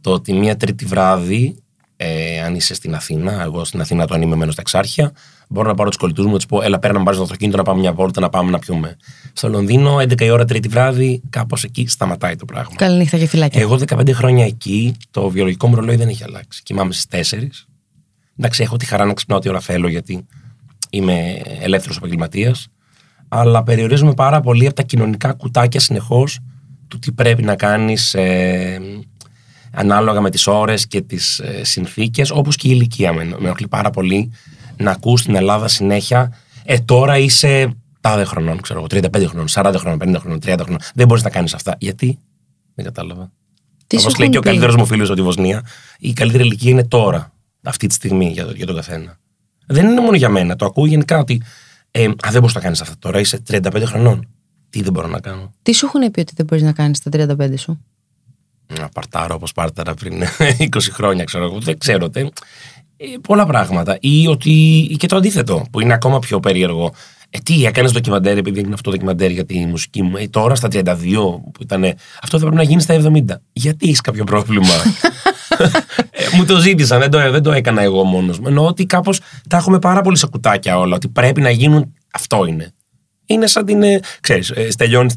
[0.00, 1.56] το ότι μία τρίτη βράδυ,
[1.96, 5.12] ε, αν είσαι στην Αθήνα, εγώ στην Αθήνα όταν είμαι μένω στα Εξάρχεια,
[5.48, 7.56] μπορώ να πάρω τους κολλητούς μου να τους πω: Έλα, πέρα να πάρει το αυτοκίνητο
[7.56, 8.96] να πάμε μια βόλτα, να πάμε να πιούμε.
[9.32, 12.74] Στο Λονδίνο, 11 η ώρα τρίτη βράδυ, κάπως εκεί σταματάει το πράγμα.
[12.76, 16.62] καληνύχτα και φυλάκια Εγώ 15 χρόνια εκεί, το βιολογικό μου ρολόι δεν έχει αλλάξει.
[16.62, 17.66] Κοιμάμαι στις 4.
[18.38, 20.26] Εντάξει, έχω τη χαρά να ξυπνάω ό,τι ώρα θέλω γιατί
[20.90, 22.68] είμαι ελεύθερος επαγγελματίας.
[23.28, 26.38] Αλλά περιορίζομαι πάρα πολύ από τα κοινωνικά κουτάκια συνεχώς
[26.88, 28.16] του τι πρέπει να κάνεις
[29.76, 33.12] ανάλογα με τις ώρες και τις ε, συνθήκες, όπως και η ηλικία.
[33.12, 34.32] Με, με ενοχλεί πάρα πολύ
[34.78, 36.32] να ακούς στην Ελλάδα συνέχεια.
[36.64, 40.78] Ε, τώρα είσαι τάδε χρονών, ξέρω εγώ, 35 χρονών, 40 χρονών, 50 χρονών, 30 χρονών.
[40.94, 41.76] Δεν μπορείς να κάνεις αυτά.
[41.78, 42.18] Γιατί;
[42.74, 43.32] Δεν κατάλαβα.
[43.86, 45.66] Τι σου Όπω λέει έχουν και ο πει; καλύτερος μου φίλος από τη Βοσνία,
[45.98, 49.18] η καλύτερη ηλικία είναι τώρα, αυτή τη στιγμή για, το- για τον καθένα.
[49.66, 50.56] Δεν είναι μόνο για μένα.
[50.56, 51.42] Το ακούω γενικά ότι
[51.90, 53.20] ε, α, δεν μπορείς να κάνεις αυτά τώρα.
[53.20, 54.28] Είσαι 35 χρονών.
[54.70, 57.10] Τι δεν μπορώ να κάνω; τι σου έχουν πει ότι δεν μπορείς να κάνεις τα
[57.12, 57.84] 35 σου;
[58.78, 60.22] Να παρτάρω όπως πάρταρα πριν
[60.58, 61.60] 20 χρόνια, ξέρω εγώ.
[61.60, 62.08] Δεν ξέρω.
[62.08, 62.30] Δεν, ε,
[63.20, 63.98] πολλά πράγματα.
[64.00, 64.50] Ή ότι.
[64.90, 66.92] ή και το αντίθετο, που είναι ακόμα πιο περίεργο.
[67.30, 70.16] Ε, τι, έκανες ντοκιμαντέρ, επειδή έγινε αυτό το ντοκιμαντέρ για τη μουσική μου.
[70.16, 70.82] Ε, τώρα στα 32,
[71.52, 71.84] που ήταν.
[72.22, 73.22] Αυτό θα πρέπει να γίνει στα 70.
[73.52, 74.68] Γιατί έχεις κάποιο πρόβλημα;
[76.10, 78.46] Ε, μου το ζήτησαν, δεν το, δεν το έκανα εγώ μόνος μου.
[78.48, 80.94] Εννοώ ότι κάπως τα έχουμε πάρα πολύ σε κουτάκια όλα.
[80.94, 81.92] Ότι πρέπει να γίνουν.
[82.12, 82.72] Αυτό είναι.
[83.26, 83.82] Είναι σαν την.
[83.82, 85.12] ε, Ξέρεις, ε, τελειώνει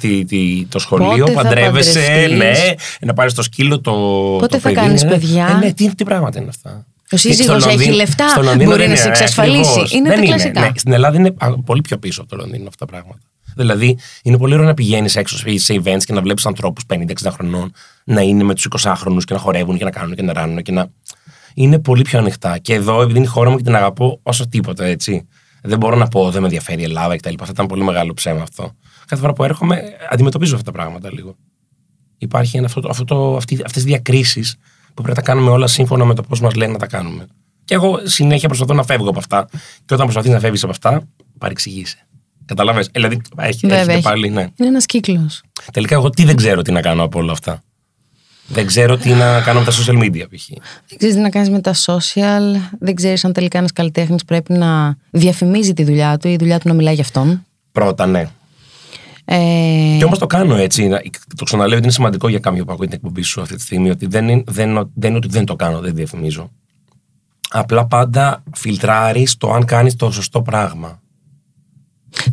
[0.70, 3.92] το σχολείο, Πότε θα παντρεύεσαι, παντρευτείς; ναι, να πάρεις το σκύλο το.
[3.92, 5.10] Πότε το θα παιδί, κάνεις ναι.
[5.10, 6.86] παιδιά; Ε, ναι, τι, τι πράγματα είναι αυτά.
[7.12, 9.70] Ο σύζυγος Στο έχει Λονδίνο- λεφτά, στο Λονδίνο μπορεί δεν να σε είναι, εξασφαλίσει.
[9.70, 9.92] ακριβώς.
[9.92, 10.62] Είναι δεν τα κλασικά.
[10.62, 10.70] ναι.
[10.76, 13.20] Στην Ελλάδα είναι α, πολύ πιο πίσω από το Λονδίνο αυτά τα πράγματα.
[13.56, 17.72] Δηλαδή, είναι πολύ ωραίο να πηγαίνεις έξω σε events και να βλέπεις ανθρώπους 50-60 χρονών
[18.04, 20.72] να είναι με τους 20χρονου και να χορεύουν και να κάνουν και να ράνουν και
[20.72, 20.88] να.
[21.54, 22.58] Είναι πολύ πιο ανοιχτά.
[22.58, 25.28] Και εδώ, επειδή είναι η χώρα μου και την αγαπώ όσο τίποτα, έτσι.
[25.64, 27.34] Δεν μπορώ να πω δεν με ενδιαφέρει η Ελλάδα κτλ.
[27.38, 28.72] Θα ήταν πολύ μεγάλο ψέμα αυτό.
[29.06, 31.36] Κάθε φορά που έρχομαι, αντιμετωπίζω αυτά τα πράγματα λίγο.
[32.18, 34.56] Υπάρχει ένα, αυτό, το- αυτό, το- αυτή, αυτές τις διακρίσεις
[34.94, 37.26] που πρέπει να τα κάνουμε όλα σύμφωνα με το πώς μας λένε να τα κάνουμε.
[37.66, 39.48] Και εγώ συνέχεια προσπαθώ να φεύγω από αυτά.
[39.86, 41.02] Και όταν προσπαθεί να φεύγεις από αυτά,
[41.38, 42.08] παρεξηγείσαι.
[42.46, 42.90] Καταλαβες.
[42.92, 44.02] Δηλαδή, έχει, Βέβαια, έχετε έχει.
[44.02, 44.42] πάλι, ναι.
[44.42, 45.42] Είναι ένας κύκλος.
[45.72, 47.64] Τελικά, εγώ τι δεν ξέρω τι να κάνω από όλα αυτά.
[48.48, 50.48] Δεν ξέρω τι να κάνω με τα social media, π.χ.
[50.88, 52.60] Δεν ξέρεις τι να κάνεις με τα social.
[52.80, 56.60] Δεν ξέρεις αν τελικά ένας καλλιτέχνης πρέπει να διαφημίζει τη δουλειά του ή η δουλειά
[56.60, 57.46] του να μιλάει για αυτόν.
[57.72, 58.30] Πρώτα, ναι.
[59.32, 60.88] Ε, Και όμως το κάνω έτσι.
[60.88, 61.02] να-
[61.36, 63.90] Το ξαναλέω ότι είναι σημαντικό για κάποιον που ακούει την εκπομπή σου αυτή τη στιγμή.
[63.90, 66.52] Ότι δεν είναι, δεν, δεν είναι ότι δεν το κάνω, δεν διαφημίζω.
[67.50, 71.00] Απλά πάντα φιλτράρεις το αν κάνεις το σωστό πράγμα.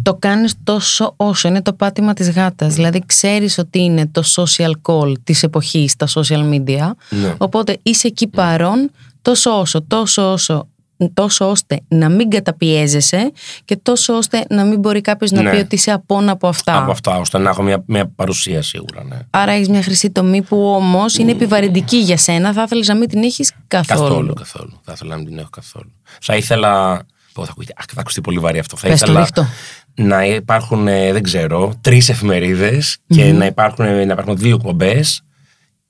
[0.02, 2.74] το κάνεις τόσο όσο είναι το πάτημα της γάτας.
[2.74, 6.90] Δηλαδή ξέρεις ότι είναι το social call της εποχής στα social media.
[7.10, 7.34] Ναι.
[7.38, 8.90] Οπότε είσαι εκεί παρόν
[9.22, 10.68] τόσο όσο, τόσο όσο,
[11.14, 13.32] τόσο ώστε να μην καταπιέζεσαι
[13.64, 15.50] και τόσο ώστε να μην μπορεί κάποιος να Ναι.
[15.50, 16.78] πει ότι είσαι απόν από αυτά.
[16.82, 19.04] Από αυτά, ώστε να έχω μια, μια παρουσία σίγουρα.
[19.04, 19.16] Ναι.
[19.30, 22.52] Άρα έχεις μια χρυσή τομή που όμως είναι επιβαρυντική για σένα.
[22.52, 24.00] Θα ήθελες να μην την έχεις καθόλου.
[24.08, 24.80] Καθόλου, καθόλου.
[24.84, 25.92] Θα ήθελα να μην την έχω καθόλου.
[26.20, 27.00] Θα ήθελα.
[27.32, 28.76] Πω, θα, ακούγεται- αχ, θα ακουστεί πολύ βαρύ αυτό.
[28.76, 29.46] Θα Πες το, ήθελα ρίχτω.
[29.94, 35.04] να υπάρχουν, ε, δεν ξέρω, τρεις εφημερίδες και να υπάρχουν, να υπάρχουν δύο εκπομπέ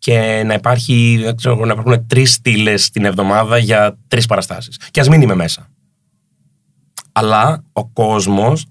[0.06, 4.76] και να, υπάρχει, δεν ξέρω, να υπάρχουν τρεις στήλες την εβδομάδα για τρεις παραστάσεις.
[4.90, 5.68] Και ας μην είμαι μέσα.
[7.12, 8.66] Αλλά ο κόσμος,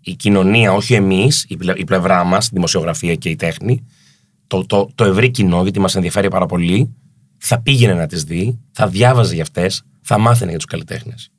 [0.00, 3.84] η κοινωνία, όχι εμείς, η, πλε- η πλευρά μας, η δημοσιογραφία και η τέχνη,
[4.46, 6.94] το, το, το ευρύ κοινό, γιατί μας ενδιαφέρει πάρα πολύ,
[7.38, 11.30] θα πήγαινε να τις δει, θα διάβαζε για αυτές, θα μάθαινε για τους καλλιτέχνες.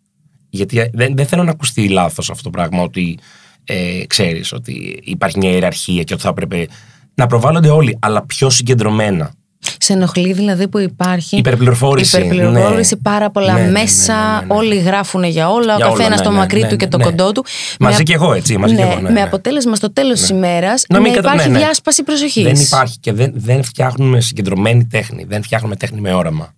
[0.49, 3.17] Γιατί ε, δεν, δεν θέλω να ακουστεί λάθος αυτό το πράγμα ότι
[3.63, 6.67] ε, ξέρεις ότι υπάρχει μια ιεραρχία και ότι θα έπρεπε
[7.15, 9.32] να προβάλλονται όλοι, αλλά πιο συγκεντρωμένα.
[9.80, 13.01] Σε ενοχλεί δηλαδή που υπάρχει Υπερπληροφόρηση, υπερπληροφόρηση, ναι.
[13.01, 14.13] πάρα πολλά Ναι, ναι, ναι, μέσα.
[14.13, 14.54] ναι, ναι, ναι.
[14.54, 15.75] Όλοι γράφουν για όλα.
[15.75, 17.04] Για ο όλα, καθένας ναι, το ναι, μακρύ ναι, του και το ναι.
[17.04, 17.45] κοντό του.
[17.80, 19.21] Μαζί Με- και εγώ, έτσι, μαζί ναι, και εγώ, ναι, με ναι.
[19.21, 21.63] αποτέλεσμα στο τέλος της ημέρας Να να, μην κατα- υπάρχει ναι, ναι.
[21.65, 22.43] διάσπαση προσοχής.
[22.43, 25.23] Δεν υπάρχει και δεν, δεν φτιάχνουμε συγκεντρωμένη τέχνη.
[25.28, 26.54] Δεν φτιάχνουμε τέχνη με όραμα.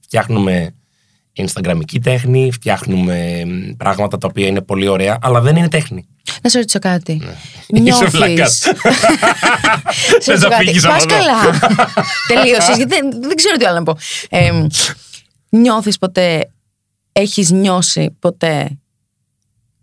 [0.00, 0.74] Φτιάχνουμε
[1.36, 6.06] Instagramική τέχνη, φτιάχνουμε μ, πράγματα τα οποία είναι πολύ ωραία, αλλά δεν είναι τέχνη.
[6.42, 7.14] Να σε ρωτήσω κάτι.
[7.16, 7.26] Ναι.
[7.66, 8.10] Είσαι Νιώθεις...
[8.10, 8.52] βλακάς.
[10.18, 10.64] Σε Θες ρωτήσω να κάτι.
[10.64, 11.14] φύγεις από Πας εδώ.
[11.16, 11.58] καλά.
[12.28, 13.96] Τελείωσες, γιατί δεν, δεν ξέρω τι άλλο να πω.
[14.28, 14.66] Ε,
[15.48, 16.50] νιώθεις ποτέ,
[17.12, 18.78] έχεις νιώσει ποτέ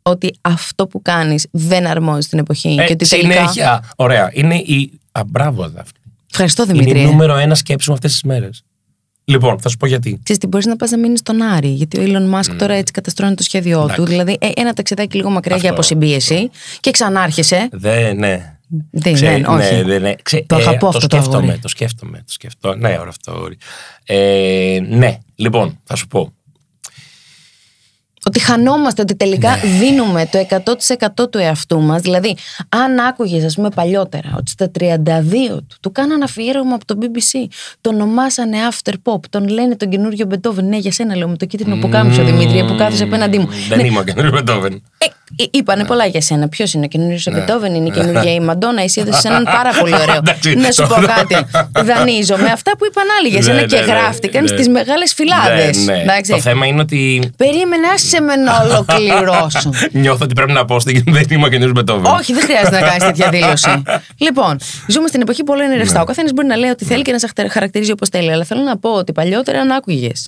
[0.02, 3.34] ότι αυτό που κάνεις δεν αρμόζει στην εποχή Ε, και ότι τελικά...
[3.34, 3.90] συνέχεια.
[3.96, 4.30] Ωραία.
[4.34, 5.00] Είναι η.
[5.12, 5.92] Α, μπράβο, Δάφνη.
[6.32, 7.02] Ευχαριστώ Είναι η Δημήτρη.
[7.04, 8.64] νούμερο ένα σκέψη μου αυτές τις μέρες.
[9.30, 10.20] Λοιπόν, θα σου πω γιατί.
[10.24, 12.94] Ξέρεις τι, μπορείς να πας να μείνεις στον Άρη, γιατί ο Elon Musk τώρα έτσι
[12.94, 13.86] καταστρώνει το σχέδιό του.
[13.92, 14.04] Εντάξει.
[14.12, 17.68] Δηλαδή, ε, ένα ταξιδάκι λίγο μακριά για Αυτό, αποσυμπίεση και ξανάρχεσαι.
[17.72, 18.54] Δεν, ναι.
[18.92, 19.74] Δεν, Ξέρει, δεν, όχι.
[19.76, 20.14] ναι, ναι, ναι.
[20.24, 21.58] Ξέ- Το αγαπώ αυτό το σκέφτομαι, αγόρι.
[21.60, 22.76] το σκέφτομαι, το σκέφτομαι.
[22.76, 23.58] Ναι, ωραία αυτό το αγόρι.
[24.06, 26.34] Ε, ναι, λοιπόν, θα σου πω.
[28.30, 29.70] Ότι χανόμαστε, ότι τελικά Ναι.
[29.80, 32.02] δίνουμε το 100% του εαυτού μας.
[32.02, 32.36] Δηλαδή,
[32.70, 37.48] αν άκουγες, ας πούμε, παλιότερα, ότι στα 32 του, του κάνανε αφιέρωμα από το BBC,
[37.82, 40.66] τον ονομάσανε After Pop, τον λένε τον καινούριο Μπετόβεν.
[40.68, 43.50] Ναι, για σένα λέω, με το κίτρινο που κάμισο, Δημήτρια, που κάθεσαι απέναντί μου.
[43.70, 44.84] Δεν Ναι, είμαι ο καινούριο Μπετόβεν.
[44.98, 45.06] ε,
[45.44, 46.48] ε, είπανε πολλά για σένα.
[46.48, 48.82] Ποιος είναι ο καινούριος ο Μπετόβεν, είναι η καινούργια η Μαντόνα.
[48.82, 50.16] Εσύ έδωσες έναν πάρα πολύ ωραίο.
[50.26, 51.36] Εντάξει, να σου πω το- κάτι.
[51.86, 54.48] Δανείζω με αυτά που είπαν άλλοι για σένα Ναι, και ναι, ναι, γράφτηκαν ναι.
[54.48, 55.78] στις μεγάλες φυλάδες.
[55.86, 56.04] Ναι, ναι.
[56.28, 59.70] Το θέμα είναι ότι Περίμενε, άσε με να ολοκληρώσω.
[60.02, 62.12] νιώθω ότι πρέπει να πω στην δεν είμαι ο καινούριο Μπετόβεν.
[62.14, 63.82] Όχι, δεν χρειάζεται να κάνεις τέτοια δήλωση.
[64.26, 66.02] λοιπόν, ζούμε στην εποχή που όλα είναι ρευστά.
[66.02, 68.32] Ο καθένας μπορεί να λέει ό,τι θέλει και να σε χαρα- χαρακτηρίζει όπως θέλει.
[68.32, 70.28] Αλλά θέλω να πω ότι παλιότερα αν άκουγες.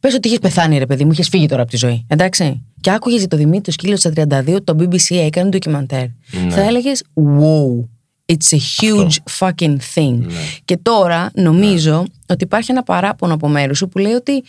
[0.00, 2.06] Πες ότι είχες πεθάνει, ρε παιδί μου, είχες φύγει τώρα από τη ζωή.
[2.08, 2.62] Εντάξει.
[2.80, 4.12] Και άκουγες για το Δημήτρης το σκύλος στα
[4.46, 6.04] 32, το BBC έκανε ντοκιμαντέρ.
[6.50, 7.88] Θα έλεγες Wow.
[8.32, 10.18] It's a huge fucking thing.
[10.64, 14.44] Και τώρα νομίζω ότι υπάρχει ένα παράπονο από μέρους σου που λέει ότι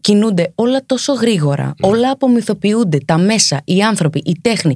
[0.00, 4.74] κινούνται όλα τόσο γρήγορα, όλα απομυθοποιούνται, τα μέσα, οι άνθρωποι, η τέχνη,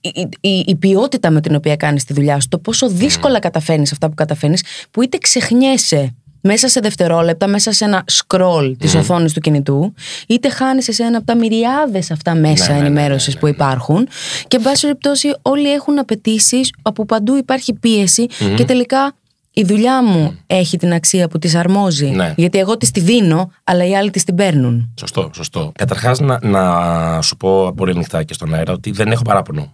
[0.00, 3.38] η, η- η- η ποιότητα με την οποία κάνεις τη δουλειά σου, το πόσο δύσκολα
[3.38, 8.94] καταφέρνεις αυτά που καταφέρνεις, που είτε ξεχνιέσαι μέσα σε δευτερόλεπτα, μέσα σε ένα scroll της
[8.94, 9.94] οθόνης του κινητού,
[10.26, 13.46] είτε χάνεσαι σε ένα από τα μυριάδες αυτά μέσα ναι, ναι, ναι, ενημέρωσης ναι, που
[13.46, 14.08] υπάρχουν.
[14.48, 18.26] Και εν πάση περιπτώσει όλοι έχουν απαιτήσεις, από παντού υπάρχει πίεση
[18.56, 19.14] και τελικά
[19.58, 22.06] η δουλειά μου έχει την αξία που της αρμόζει.
[22.10, 22.34] Ναι.
[22.36, 24.92] Γιατί εγώ της τη δίνω, αλλά οι άλλοι της την παίρνουν.
[24.98, 25.72] Σωστό, σωστό.
[25.74, 29.72] Καταρχάς, να, να σου πω πολύ ανοιχτά και στον αέρα ότι δεν έχω παράπονο.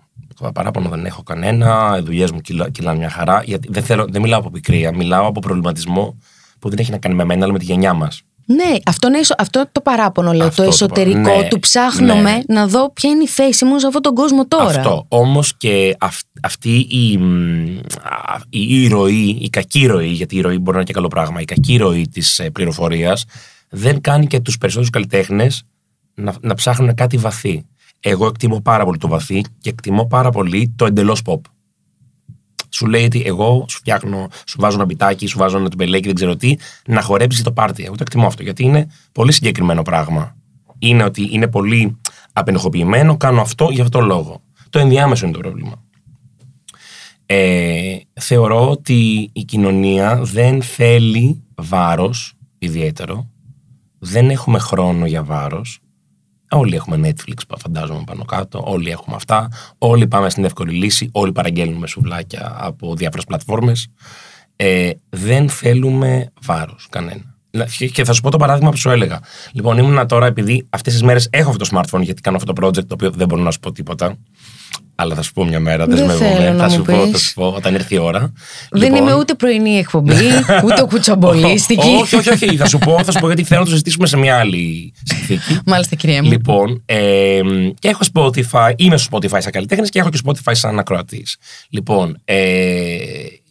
[0.55, 1.97] Παράπονο δεν έχω κανένα.
[1.99, 3.42] Οι δουλειές μου κυλά- κυλάνε μια χαρά.
[3.45, 4.95] Γιατί δεν, θέλω, δεν μιλάω από πικρία.
[4.95, 6.16] Μιλάω από προβληματισμό
[6.59, 8.23] που δεν έχει να κάνει με μένα, αλλά με τη γενιά μας.
[8.44, 10.46] Ναι, αυτό, είναι, εσω- αυτό το παράπονο λέω.
[10.46, 12.40] Αυτό το το εσωτερικό παρά- ναι, του ψάχνομαι ναι.
[12.48, 14.64] να δω ποια είναι η θέση μου σε αυτόν τον κόσμο τώρα.
[14.64, 15.05] Αυτό.
[15.09, 20.40] Όμως και αυ- αυτή η, μ, α, η, η ροή, η κακή ροή, γιατί η
[20.40, 23.24] ροή μπορεί να είναι και καλό πράγμα, η κακή ροή της πληροφορίας
[23.68, 25.62] δεν κάνει και τους περισσότερους καλλιτέχνες
[26.14, 27.66] να, να ψάχνουν κάτι βαθύ.
[28.00, 31.40] Εγώ εκτιμώ πάρα πολύ το βαθύ και εκτιμώ πάρα πολύ το εντελώς pop.
[32.72, 36.14] Σου λέει ότι εγώ σου φτιάχνω, σου βάζω ένα μπιτάκι, σου βάζω ένα τουμπελέκι, δεν
[36.14, 36.56] ξέρω τι,
[36.87, 37.85] να χορέψεις το πάρτι.
[37.85, 40.37] Εγώ το εκτιμώ αυτό γιατί είναι πολύ συγκεκριμένο πράγμα.
[40.78, 41.96] Είναι ότι είναι πολύ
[42.32, 44.42] απενεχοποιημένο, κάνω αυτό για αυτόν τον λόγο.
[44.70, 45.82] Το ενδιάμεσο είναι το πρόβλημα.
[47.26, 53.30] Ε, θεωρώ ότι η κοινωνία δεν θέλει βάρος ιδιαίτερο.
[53.98, 55.80] Δεν έχουμε χρόνο για βάρος.
[56.53, 58.62] Όλοι έχουμε Netflix, φαντάζομαι πάνω κάτω.
[58.67, 59.49] Όλοι έχουμε αυτά.
[59.79, 61.09] Όλοι πάμε στην εύκολη λύση.
[61.12, 63.88] Όλοι παραγγέλνουμε σουβλάκια από διάφορες πλατφόρμες.
[64.57, 67.35] Ε, δεν θέλουμε βάρος κανένα.
[67.93, 69.21] Και θα σου πω το παράδειγμα που σου έλεγα.
[69.53, 72.67] Λοιπόν, ήμουν τώρα, επειδή αυτές τις μέρες έχω αυτό το smartphone, γιατί κάνω αυτό το
[72.67, 74.17] project, το οποίο δεν μπορώ να σου πω τίποτα.
[75.03, 76.35] Αλλά θα σου πω μια μέρα, Δεν δεσμεύομαι.
[76.41, 77.21] θέλω να Θα μου σου πω, θα πεις.
[77.23, 78.33] σου πω όταν έρθει η ώρα.
[78.71, 80.12] Δεν Λοιπόν, είμαι ούτε πρωινή εκπομπή,
[80.65, 81.88] ούτε κουτσομπολίστικη.
[82.01, 82.57] όχι, όχι, όχι.
[82.57, 85.59] θα σου πω, θα σου πω γιατί θέλω να το συζητήσουμε σε μια άλλη συνθήκη.
[85.67, 86.31] Μάλιστα, κυρία μου.
[86.31, 87.41] Λοιπόν, ε,
[87.79, 91.37] και έχω Spotify, είμαι στο Spotify σαν καλλιτέχνης και έχω και Spotify σαν ακροατής.
[91.71, 92.97] Λοιπόν, ε,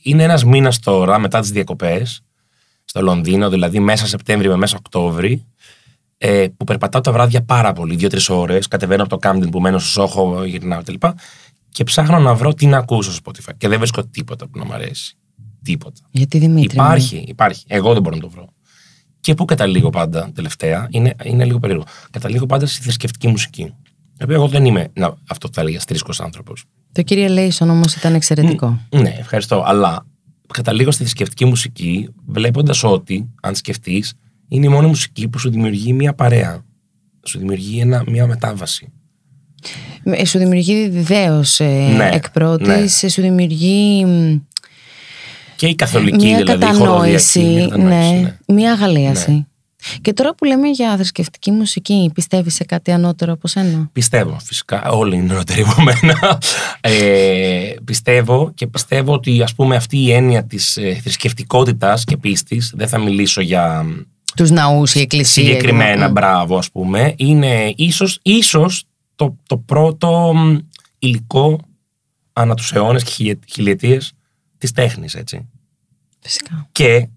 [0.04, 2.22] είναι ένας μήνας τώρα μετά τις διακοπές
[2.86, 5.46] στο Λονδίνο, δηλαδή μέσα Σεπτέμβρη με μέσα Οκτώβρη,
[6.18, 8.68] ε, που περπατάω τα βράδια πάρα πολύ, δύο-τρεις ώρες.
[8.68, 10.94] Κατεβαίνω από το Camden που μένω στο Σόχο, γυρνάω κτλ.
[10.94, 11.08] Και
[11.84, 13.52] ψάχνω να βρω τι να ακούσω στο Spotify.
[13.58, 15.16] Και δεν βρίσκω τίποτα που να μου αρέσει.
[15.64, 16.02] Τίποτα.
[16.12, 16.80] Γιατί Δημήτρη.
[16.80, 16.84] μου.
[16.86, 17.64] Υπάρχει, υπάρχει.
[17.68, 18.48] Εγώ δεν μπορώ να το βρω.
[19.20, 21.86] Και πού καταλήγω πάντα τελευταία, είναι, είναι λίγο περίεργο.
[22.12, 23.74] Καταλήγω πάντα στη θρησκευτική μουσική.
[24.18, 26.64] Επειδή εγώ δεν είμαι να, αυτό που θα έλεγα στρίσκο άνθρωπος.
[26.92, 28.80] Το κύριε Λέισον όμως ήταν εξαιρετικό.
[28.90, 29.64] Ναι, ευχαριστώ.
[29.66, 30.06] Αλλά
[30.54, 34.14] καταλήγω στη θρησκευτική μουσική βλέποντας ότι, αν σκεφτείς,
[34.48, 36.66] είναι η μόνη μουσική που σου δημιουργεί μια παρέα.
[37.26, 38.92] Σου δημιουργεί ένα, μια μετάβαση.
[40.04, 41.60] Ε, Σου δημιουργεί βεβαίως
[41.96, 42.88] Ναι, εκπρότη, ναι.
[42.88, 44.38] σου δημιουργεί μ,
[45.56, 48.56] Και η καθολική μια δηλαδή, η χοροδιακή, κατανόηση, μια κατανόηση, ναι, ναι.
[48.56, 49.46] μια αγαλίαση.
[50.02, 54.90] Και τώρα που λέμε για θρησκευτική μουσική, πιστεύεις σε κάτι ανώτερο από σένα; Πιστεύω, φυσικά.
[54.92, 56.40] Όλοι είναι νεότεροι από μένα.
[56.82, 62.74] Ε, πιστεύω και πιστεύω ότι ας πούμε αυτή η έννοια της ε, θρησκευτικότητας και πίστης,
[62.76, 63.86] δεν θα μιλήσω για
[64.36, 65.44] Τους ναούς, η εκκλησία.
[65.44, 66.12] συγκεκριμένα mm.
[66.12, 68.84] μπράβο ας πούμε, είναι ίσως, ίσως
[69.16, 70.58] το, το πρώτο μ,
[71.00, 71.60] υλικό
[72.34, 74.12] ανά τους αιώνες και χιλιε- χιλιετίες
[74.58, 75.50] της τέχνης, έτσι.
[76.20, 76.68] Φυσικά.
[76.72, 77.08] Και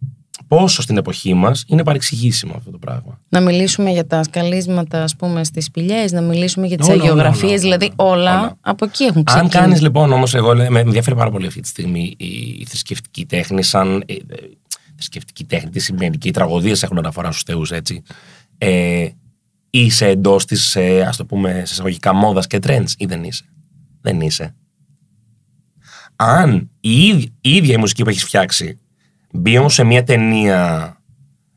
[0.48, 3.20] πόσο στην εποχή μας είναι παρεξηγήσιμο αυτό το πράγμα.
[3.28, 7.04] Να μιλήσουμε για τα σκαλίσματα, ας πούμε, στις σπηλιές, να μιλήσουμε για τις Όλα, όλα,
[7.04, 8.56] αγιογραφίες, όλα, δηλαδή όλα, όλα, όλα.
[8.60, 9.58] από εκεί έχουν Αν ξεκινήσει.
[9.58, 12.26] κάνεις λοιπόν όμως, εγώ λέω, με ενδιαφέρει πάρα πολύ αυτή τη στιγμή η,
[12.58, 14.02] η θρησκευτική τέχνη, σαν.
[14.06, 14.18] Ε, ε,
[14.94, 18.02] θρησκευτική τέχνη, τι σημαίνει και οι τραγωδίες έχουν αναφορά στους Θεούς, έτσι.
[18.58, 19.08] Ε,
[19.78, 23.44] είσαι εντός της, ε, ας το πούμε, σε εισαγωγικά μόδας και trends ή δεν είσαι;
[24.00, 24.54] Δεν είσαι.
[26.16, 28.78] Αν η, ίδ- η ίδια η μουσική που έχεις φτιάξει
[29.32, 30.93] μπει όμως σε μια ταινία.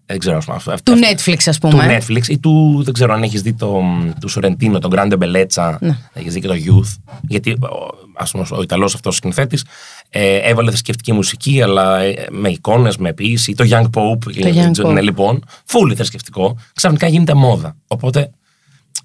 [0.10, 1.98] Δεν ξέρω, ας πούμε, αυτό- Του αυτό- Netflix, ας του πούμε.
[2.00, 3.82] Netflix ή του, δεν ξέρω αν έχεις δει το,
[4.22, 5.98] του Σορεντίνο, τον Grande Bellezza, Ναι.
[6.14, 6.96] έχεις δει και το Youth.
[7.22, 9.66] Γιατί ο- ας πούμε, ο Ιταλός αυτός σκηνοθέτης
[10.10, 13.54] ε, έβαλε θρησκευτική μουσική, αλλά ε, με εικόνες, με ποίηση.
[13.54, 14.94] Το Young Pope, Young Pope.
[14.94, 16.58] ναι, λοιπόν, φούλη θρησκευτικό.
[16.74, 17.76] Ξαφνικά γίνεται μόδα.
[17.88, 18.32] Οπότε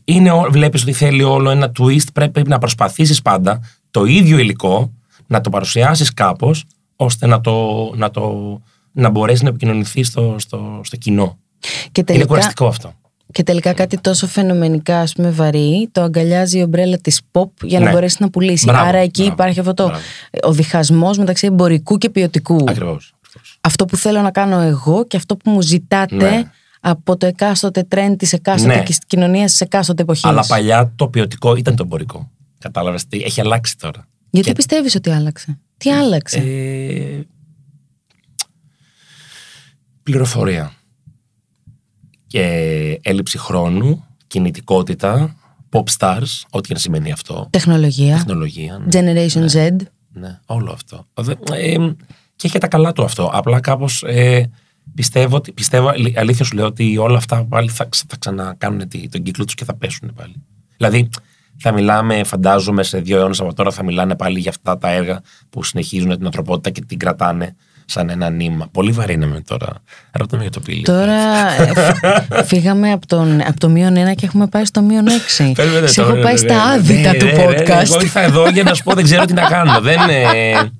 [0.04, 3.60] είναι, ό- βλέπεις ότι θέλει όλο ένα twist, πρέπει να προσπαθήσεις πάντα
[3.90, 4.92] το ίδιο υλικό
[5.26, 6.64] να το παρουσιάσεις κάπως,
[6.96, 8.60] ώστε να, το, να, το,
[8.92, 11.38] να μπορέσει να επικοινωνηθεί στο, στο, στο κοινό.
[11.60, 12.92] Και Είναι τελικά, κουραστικό αυτό.
[13.32, 17.78] και τελικά κάτι τόσο φαινομενικά ας πούμε, βαρύ, το αγκαλιάζει η ομπρέλα της pop για
[17.78, 17.90] να Ναι.
[17.92, 18.64] μπορέσει να πουλήσει.
[18.64, 19.84] Μπράβο, Άρα εκεί μπράβο, υπάρχει αυτό το.
[19.84, 20.00] μπράβο.
[20.42, 22.54] Ο διχασμός μεταξύ εμπορικού και ποιοτικού.
[22.68, 23.14] Ακριβώς.
[23.26, 23.56] ακριβώς.
[23.60, 26.42] Αυτό που θέλω να κάνω εγώ και αυτό που μου ζητάτε Ναι.
[26.80, 28.82] από το εκάστοτε trend της εκάστοτε Ναι.
[29.06, 30.24] κοινωνίας της εκάστοτε εποχής.
[30.24, 32.30] Αλλά παλιά το ποιοτικό ήταν το εμπορικό.
[32.58, 34.06] Κατάλαβες τι έχει αλλάξει τώρα.
[34.30, 37.26] Γιατί Και- πιστεύεις ότι άλλαξε; Τι άλλαξε; Ε,
[40.02, 40.72] πληροφορία.
[42.26, 42.42] Και
[43.02, 45.36] έλλειψη χρόνου, κινητικότητα,
[45.70, 47.48] pop stars, ό,τι και να σημαίνει αυτό.
[47.50, 48.14] Τεχνολογία.
[48.16, 48.78] Τεχνολογία.
[48.78, 48.86] ναι.
[48.92, 49.76] Generation Z.
[50.12, 51.06] Ναι, όλο αυτό.
[51.14, 51.76] Δε- ε,
[52.36, 53.30] και έχει και τα καλά του αυτό.
[53.32, 54.50] Απλά κάπως ε,
[54.94, 58.88] πιστεύω, ότι- πιστεύω, αλη- αλήθεια σου λέω ότι όλα αυτά πάλι θα, ξα- θα ξανακάνουν
[58.88, 60.34] τη- τον κύκλο τους και θα πέσουν πάλι.
[60.76, 61.08] Δηλαδή,
[61.58, 65.20] θα μιλάμε, φαντάζομαι, σε δύο αιώνες από τώρα θα μιλάνε πάλι για αυτά τα έργα
[65.50, 68.68] που συνεχίζουν την ανθρωπότητα και την κρατάνε σαν ένα νήμα.
[68.72, 69.68] Πολύ βαρύναμε τώρα.
[70.12, 70.82] Ρώτα για το πύλη.
[70.82, 71.12] Τώρα
[71.62, 75.04] ε, φ- φύγαμε από, τον, από το μείον 1 και έχουμε πάει στο μείον
[75.38, 75.52] 6.
[75.54, 78.02] Περίμενε Σε τώρα, έχω πάει ρε, στα ρε, άδυτα ρε, του ρε, ρε, Εγώ podcast.
[78.02, 79.80] ήρθα εδώ για να σου πω δεν ξέρω τι να κάνω.
[79.80, 80.70] Δεν, ε,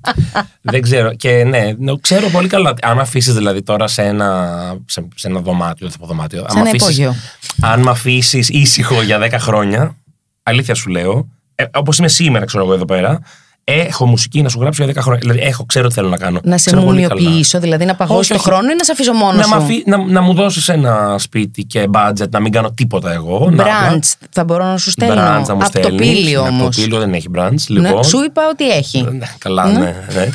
[0.61, 1.13] δεν ξέρω.
[1.13, 2.73] Και ναι, ναι, ξέρω πολύ καλά.
[2.81, 4.49] Αν αφήσεις δηλαδή τώρα σε ένα,
[4.85, 6.39] σε, σε ένα δωμάτιο, δεν θα πω δωμάτιο.
[6.39, 7.15] Σε αν ένα αφήσεις- υπόγειο.
[7.61, 9.95] Αν με αφήσεις ήσυχο για 10 χρόνια,
[10.43, 13.19] αλήθεια σου λέω, ε, όπως είμαι σήμερα, ξέρω εγώ εδώ πέρα,
[13.63, 15.19] έχω μουσική να σου γράψω για 10 χρόνια.
[15.21, 16.39] Δηλαδή, έχω, ξέρω τι θέλω να κάνω.
[16.43, 17.13] Να σε Ξέρω πολύ καλά.
[17.21, 18.43] μουμιοποιήσω, δηλαδή να παγώσει Όχι, το όχι.
[18.43, 21.15] χρόνο ή να σε αφήσω μόνος Να, σου; μ' αφή- να, να μου δώσεις ένα
[21.19, 23.39] σπίτι και budget, να μην κάνω τίποτα εγώ.
[23.39, 25.13] να απλά- Μπραντς θα μπορώ να σου στέλνω.
[25.13, 26.09] Branch να μου από το στέλνεις.
[26.09, 26.75] πύλιο Ναι, όμως.
[26.75, 27.53] Το πύλιο δεν έχει branch.
[27.67, 28.03] Λοιπόν.
[28.03, 29.01] σου είπα ότι έχει.
[29.01, 29.79] Ναι, καλά, ναι.
[30.13, 30.29] ναι.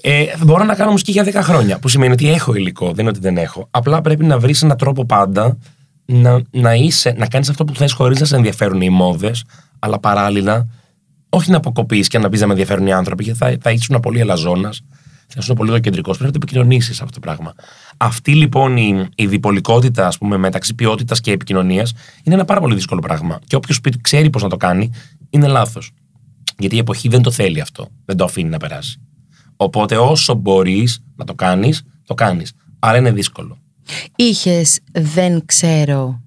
[0.00, 1.78] Ε, μπορώ να κάνω μουσική για 10 χρόνια.
[1.78, 3.68] Που σημαίνει ότι έχω υλικό, δεν είναι ότι δεν έχω.
[3.70, 5.56] Απλά πρέπει να βρεις έναν τρόπο πάντα
[6.04, 9.44] να, να, είσαι, να κάνεις αυτό που θες χωρίς να σε ενδιαφέρουν οι μόδες,
[9.78, 10.66] αλλά παράλληλα
[11.28, 14.00] όχι να αποκοπείς και να πεις να με ενδιαφέρουν οι άνθρωποι, γιατί θα, θα ήσουν
[14.00, 14.72] πολύ ελαζόνα,
[15.26, 16.10] θα ήσουν πολύ κεντρικό.
[16.10, 17.54] Πρέπει να το επικοινωνήσεις αυτό το πράγμα.
[17.96, 22.74] Αυτή λοιπόν η, η διπολικότητα ας πούμε, μεταξύ ποιότητας και επικοινωνίας είναι ένα πάρα πολύ
[22.74, 23.38] δύσκολο πράγμα.
[23.46, 24.90] Και όποιος ξέρει πώς να το κάνει,
[25.30, 25.90] είναι λάθος.
[26.58, 27.88] Γιατί η εποχή δεν το θέλει αυτό.
[28.04, 29.00] Δεν το αφήνει να περάσει.
[29.56, 32.52] Οπότε όσο μπορείς να το κάνεις, το κάνεις.
[32.78, 33.58] Άρα είναι δύσκολο.
[34.16, 36.20] Είχες, δεν ξέρω,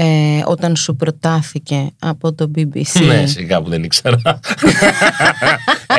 [0.00, 3.06] ε, όταν σου προτάθηκε από το BBC.
[3.06, 4.20] Ναι, σιγά που δεν ήξερα.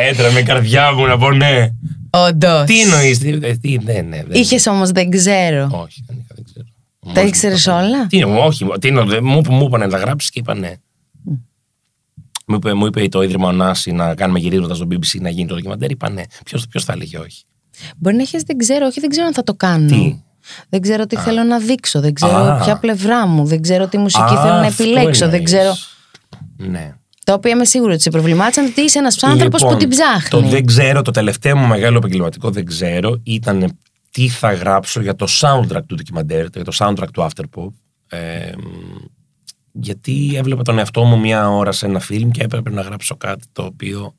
[0.09, 1.69] Έτρεμε η καρδιά μου να πω ναι.
[2.09, 2.63] Όντως.
[2.65, 4.23] Τι εννοείς, τι, ε, τι, ναι, ναι.
[4.27, 5.69] δεν- Είχες όμως, δεν ξέρω.
[5.71, 6.65] Όχι, δεν είχα, δεν ξέρω.
[7.05, 9.87] Τα Μόλις ήξερες μου είπαν- όλα; Τι, όχι, τι, εννοώ, δεν- μου, μου είπαν να
[9.89, 10.73] τα γράψεις και είπα ναι.
[12.47, 15.55] Μου είπε, μου είπε το Ίδρυμα Ωνάση να κάνουμε γυρίσματα στο BBC να γίνει το
[15.55, 15.91] ντοκιμαντέρ.
[15.91, 16.21] Είπα ναι.
[16.69, 17.43] Ποιος θα έλεγε όχι;
[17.97, 19.87] Μπορεί να έχεις, δεν ξέρω, όχι, δεν ξέρω αν θα το κάνω.
[19.87, 20.15] Τι;
[20.69, 21.99] Δεν ξέρω τι θέλω να δείξω.
[21.99, 22.61] Δεν ξέρω Α.
[22.63, 23.45] ποια πλευρά μου.
[23.45, 25.25] Δεν ξέρω τι μουσική Α, θέλω να αυτό επιλέξω.
[25.25, 25.51] Δεν εννοείς.
[25.51, 25.73] ξέρω.
[26.57, 26.93] Ναι.
[27.25, 30.29] Τα οποία είμαι σίγουρη ότι σε προβλημάτισαν ότι είσαι ένας άνθρωπος Λοιπόν, που την ψάχνει.
[30.29, 33.77] Το δεν ξέρω, το τελευταίο μου μεγάλο επαγγελματικό δεν ξέρω ήταν
[34.11, 37.69] τι θα γράψω για το soundtrack του ντοκιμαντέρ, για το soundtrack του Afterpop.
[38.07, 38.51] Ε,
[39.71, 43.45] γιατί έβλεπα τον εαυτό μου μία ώρα σε ένα φιλμ και έπρεπε να γράψω κάτι
[43.51, 44.15] το οποίο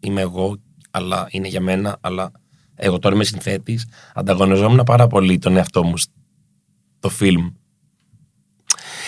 [0.00, 0.56] είμαι εγώ,
[0.90, 2.30] αλλά είναι για μένα, αλλά
[2.76, 3.86] εγώ τώρα είμαι συνθέτης.
[4.14, 7.46] Ανταγωνιζόμουν πάρα πολύ τον εαυτό μου στο φιλμ.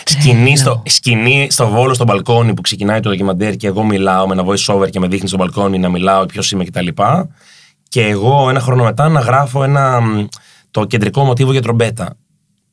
[0.04, 4.32] Σκηνή στο, σκηνή στο βόλο στο μπαλκόνι που ξεκινάει το ντοκιμαντέρ και εγώ μιλάω με
[4.32, 6.86] ένα voice over και με δείχνει στο μπαλκόνι να μιλάω ποιος είμαι κτλ.
[6.86, 6.92] Και,
[7.88, 10.26] και εγώ ένα χρόνο μετά να γράφω ένα, μ,
[10.70, 12.16] το κεντρικό μοτίβο για τρομπέτα.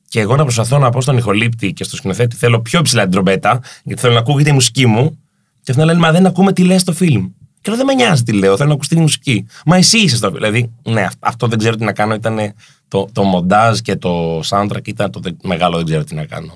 [0.08, 3.12] Και εγώ να προσπαθώ να πω στον ηχολήπτη και στο σκηνοθέτη θέλω πιο υψηλά την
[3.12, 5.20] τρομπέτα, γιατί θέλω να ακούγεται η μουσική μου.
[5.62, 7.26] Και αυτό να λένε Μα δεν ακούμε τι λες στο φιλμ.
[7.66, 9.46] Και λέω δεν με νοιάζει τι λέω, θέλω να ακουστεί η μουσική.
[9.66, 10.30] Μα εσύ είσαι στο.
[10.32, 12.14] Δηλαδή, ναι, αυ- αυτό δεν ξέρω τι να κάνω.
[12.14, 12.40] Ήταν
[12.88, 16.54] το, το μοντάζ και το soundtrack ήταν το δε- μεγάλο δεν ξέρω τι να κάνω.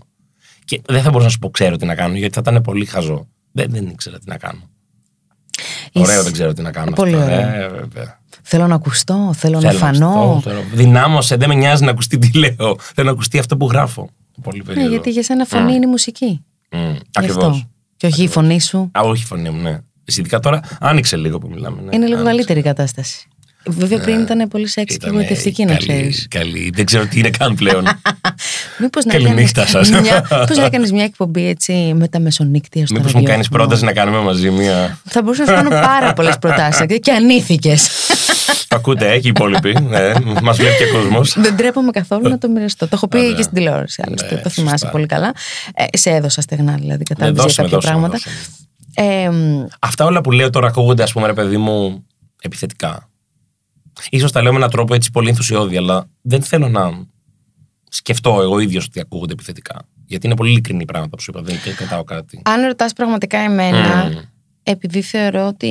[0.66, 2.86] Και δεν θα μπορούσα να σου πω ξέρω τι να κάνω, γιατί θα ήταν πολύ
[2.86, 3.28] χαζό.
[3.52, 4.60] Δεν, δεν ήξερα τι να κάνω.
[5.92, 6.92] Είσαι- Ωραίο δεν ξέρω τι να κάνω.
[6.92, 7.26] Πολύ αυτό.
[7.26, 7.40] ωραίο.
[7.40, 8.20] Ε, βέβαια.
[8.42, 10.08] Θέλω να ακουστώ, θέλω, Θέλω να φανώ.
[10.10, 12.76] ακουστώ, θέλω- Δυνάμωσε, δεν με νοιάζει να ακουστεί τι λέω.
[12.80, 14.10] Θέλω να ακουστεί αυτό που γράφω.
[14.42, 14.90] Πολύ Ναι, περίεργο.
[14.92, 16.44] γιατί για σένα φωνή είναι η μουσική.
[16.72, 17.44] Mm, Γι' Ακριβώς.
[17.46, 17.62] αυτό.
[17.98, 18.92] Και όχι η φωνή σου.
[18.98, 19.78] Α, όχι η φωνή μου, ναι.
[20.18, 21.82] Ειδικά τώρα άνοιξε λίγο που μιλάμε.
[21.82, 21.96] Ναι.
[21.96, 22.36] Είναι λίγο Άνοιξε.
[22.36, 23.28] καλύτερη η κατάσταση.
[23.66, 26.28] Βέβαια πριν ήταν πολύ σεξ και Ήτανε γοητευτική, να καλή, ξέρεις.
[26.30, 26.72] Καλή.
[26.76, 27.84] Δεν ξέρω τι είναι καν πλέον.
[28.82, 30.02] Μήπως να Καληνύχτα κάνεις σας.
[30.02, 33.64] μια- Μήπως να κάνεις μια εκπομπή έτσι με τα μεσονύκτια στο Μήπως μου κάνεις ραδιόφωνο.
[33.64, 35.00] πρόταση να κάνουμε μαζί μία.
[35.06, 37.90] Θα μπορούσα να σου κάνω πάρα πολλές προτάσεις και ανήθικες.
[38.68, 39.76] Το ακούτε, ε, και οι υπόλοιποι.
[39.82, 41.36] ναι, Μας βλέπει και ο κόσμος.
[41.40, 42.86] Δεν τρέπομαι καθόλου να το μοιραστώ.
[42.86, 43.32] Το έχω πει Ωραία.
[43.34, 44.36] και στην τηλεόραση, άλλωστε.
[44.36, 44.90] Ναι, το θυμάσαι σωστά.
[44.90, 45.34] πολύ καλά.
[45.74, 48.14] Ε, σε έδωσα στεγνά, δηλαδή, κατάλαβες για δώσουμε, κάποια δώσουμε, πράγματα.
[48.24, 48.36] δώσουμε.
[49.02, 52.06] Ε, μ, Αυτά όλα που λέω τώρα ακούγονται, ας πούμε, ρε παιδί μου,
[52.42, 53.10] επιθετικά.
[54.10, 57.08] Ίσως τα λέω με έναν τρόπο έτσι πολύ ενθουσιώδη, αλλά δεν θέλω να
[57.90, 59.82] σκεφτώ εγώ ίδιος ότι ακούγονται επιθετικά.
[60.06, 62.42] Γιατί είναι πολύ ειλικρινή πράγματα που σου είπα, δεν κρατάω κάτι.
[62.46, 64.18] αν ρωτάς πραγματικά εμένα, Μμμ.
[64.64, 65.68] επειδή θεωρώ ότι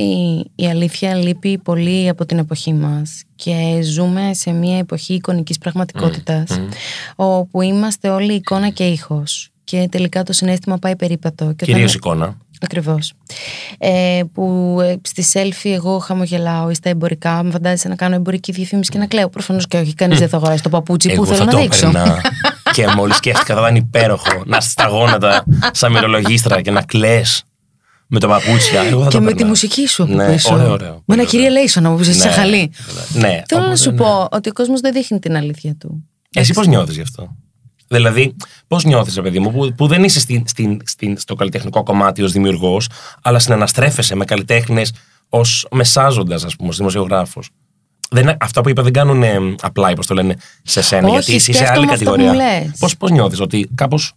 [0.55, 6.59] η αλήθεια λείπει πολύ από την εποχή μας και ζούμε σε μια εποχή εικονικής πραγματικότητας
[6.59, 6.67] μμ.
[7.15, 11.35] όπου είμαστε όλοι εικόνα και ήχος και τελικά το συνέστημα πάει περίπατο.
[11.43, 12.37] Και όταν- Κυρίως εικόνα.
[12.61, 13.13] Ακριβώς.
[13.77, 18.51] Ε, που ε, στη selfie εγώ χαμογελάω ή στα εμπορικά, με φαντάζεσαι να κάνω εμπορική
[18.51, 19.29] διαφήμιση και να κλαίω.
[19.29, 21.57] Προφανώς και όχι, κανείς δεν θα αγοράσει το παπούτσι που Εγώ θέλω θα να το
[21.59, 21.87] δείξω.
[21.87, 22.21] έπαιρνα.
[22.75, 27.21] και μόλις σκέφτηκα θα ήταν υπέροχο να στα γόνατα σαν μυρολογίστρα και να κλε
[28.07, 28.81] με το παπούτσια.
[28.81, 29.47] Εγώ θα Και το με τη έπαιρνα.
[29.47, 30.53] μουσική σου από Ναι, πίσω.
[30.53, 30.93] ωραίο, ωραίο.
[30.93, 31.25] Με Πολύ ένα ωραίο.
[31.25, 32.71] κυρία Λέισον να μου πει: Είσαι Ναι, χαλή.
[33.13, 33.97] Ναι, Θέλω να οπότε, σου ναι.
[33.97, 36.03] πω ότι ο κόσμος δεν δείχνει την αλήθεια του.
[36.33, 37.35] Εσύ πώς νιώθεις γι' αυτό;
[37.89, 38.35] Δηλαδή,
[38.67, 42.31] πώς νιώθεις, παιδί μου, που, που δεν είσαι στην, στην, στην, στο καλλιτεχνικό κομμάτι ως
[42.31, 42.89] δημιουργός,
[43.21, 44.93] αλλά συναναστρέφεσαι με καλλιτέχνες
[45.29, 47.49] ως μεσάζοντας, ας πούμε, ως δημοσιογράφος.
[48.09, 51.33] Δεν, αυτά που είπα δεν κάνουν ε, απλά, όπως το λένε, σε σένα, Όχι, γιατί
[51.33, 52.45] είσαι σε σκέφτομαι άλλη αυτό που κατηγορία.
[52.45, 52.77] μου λες.
[52.79, 54.13] Πώς πώς νιώθεις, ότι κάπως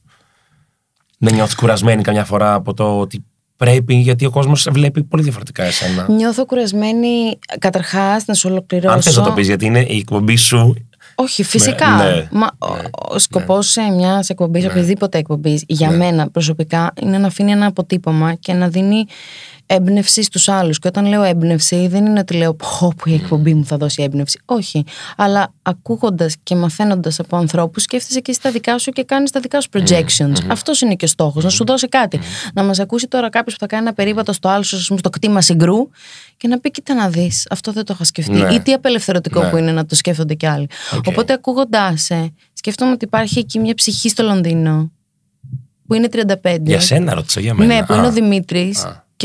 [1.19, 3.25] δεν νιώθεις κουρασμένη καμιά φορά από το ότι
[3.57, 7.39] πρέπει, γιατί ο κόσμος βλέπει πολύ διαφορετικά εσένα; Νιώθω κουρασμένη.
[7.59, 8.95] Καταρχάς, να σου ολοκληρώσω.
[8.95, 10.75] Αν θες να το πεις, γιατί είναι η εκπομπή σου.
[11.23, 11.89] Όχι, φυσικά.
[11.97, 14.71] ναι, Μα, ο- ο σκοπός μιας εκπομπής, Ναι.
[14.71, 15.97] οποιασδήποτε εκπομπής, για Ναι.
[15.97, 19.07] μένα προσωπικά, είναι να αφήνει ένα αποτύπωμα και να δίνει
[19.73, 20.79] έμπνευση στους άλλους.
[20.79, 24.03] Και όταν λέω έμπνευση, δεν είναι ότι λέω πω που η εκπομπή μου θα δώσει
[24.03, 24.41] έμπνευση.
[24.45, 24.85] Όχι.
[25.17, 29.41] Αλλά ακούγοντας και μαθαίνοντας από ανθρώπους, σκέφτεσαι και εσύ τα δικά σου και κάνεις τα
[29.41, 30.37] δικά σου projections.
[30.49, 32.21] Αυτός είναι και ο στόχος, να σου δώσει κάτι.
[32.55, 35.11] Να μας ακούσει τώρα κάποιος που θα κάνει ένα περίπατο στο άλλο, ας πούμε, στο
[35.11, 35.89] κτήμα Συγγρού
[36.37, 38.33] και να πει: Κοίτα να δεις, αυτό δεν το είχα σκεφτεί.
[38.33, 38.55] Ναι.
[38.55, 39.51] Ή τι απελευθερωτικό Ναι.
[39.51, 40.67] που είναι να το σκέφτονται κι άλλοι.
[40.97, 41.05] Οκ.
[41.07, 44.91] Οπότε ακούγοντάς σε, σκέφτομαι ότι υπάρχει εκεί μια ψυχή στο Λονδίνο
[45.87, 46.57] που είναι 35.
[46.63, 47.75] Για σένα ρώτησα για μένα.
[47.75, 48.75] Ναι, που είναι Α, ο Δημήτρη.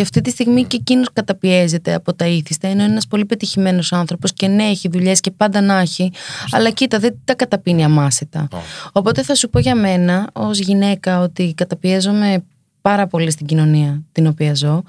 [0.02, 0.04] Α.
[0.04, 2.70] Και αυτή τη στιγμή και εκείνος καταπιέζεται από τα είθισται.
[2.70, 6.12] Είναι ένας πολύ πετυχημένος άνθρωπος και ναι, έχει δουλειές και πάντα να έχει.
[6.52, 8.48] Αλλά κοίτα, δεν τα καταπίνει αμάσητα.
[8.92, 12.44] Οπότε θα σου πω για μένα, ως γυναίκα, ότι καταπιέζομαι
[12.82, 14.84] πάρα πολύ στην κοινωνία την οποία ζω.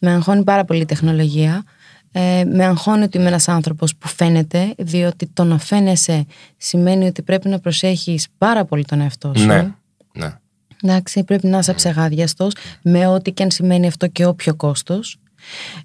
[0.00, 1.64] Με αγχώνει πάρα πολύ η τεχνολογία.
[2.12, 7.22] Ε, με αγχώνει ότι είμαι ένας άνθρωπος που φαίνεται, διότι το να φαίνεσαι σημαίνει ότι
[7.22, 9.46] πρέπει να προσέχεις πάρα πολύ τον εαυτό σου.
[9.46, 9.72] Ναι.
[10.12, 10.34] ναι.
[10.82, 12.52] Εντάξει, πρέπει να είσαι ψεγάδιαστος
[12.82, 15.16] με ό,τι και αν σημαίνει αυτό και όποιο κόστος.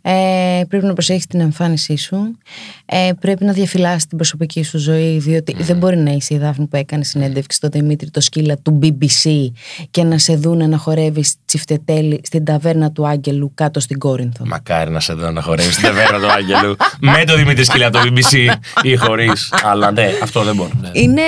[0.02, 2.38] Ε, πρέπει να προσέχεις την εμφάνισή σου.
[2.86, 6.68] Ε, πρέπει να διαφυλάσσεις την προσωπική σου ζωή, διότι δεν μπορεί να είσαι η Δάφνη
[6.68, 9.48] που έκανε συνέντευξη στο Δημήτρη το σκύλα του BBC
[9.92, 14.46] και να σε δούνε να χορεύεις τσιφτετέλη στην ταβέρνα του Άγγελου κάτω στην Κόρινθο.
[14.46, 18.00] Μακάρι να σε δω να χορεύεις στην ταβέρνα του Άγγελου με το Δημήτρη Σκυλιά το
[18.04, 19.54] BBC ή χωρίς.
[19.64, 20.72] Αλλά ναι, αυτό δεν μπορεί.
[20.82, 20.90] Ναι.
[20.94, 21.22] Είναι.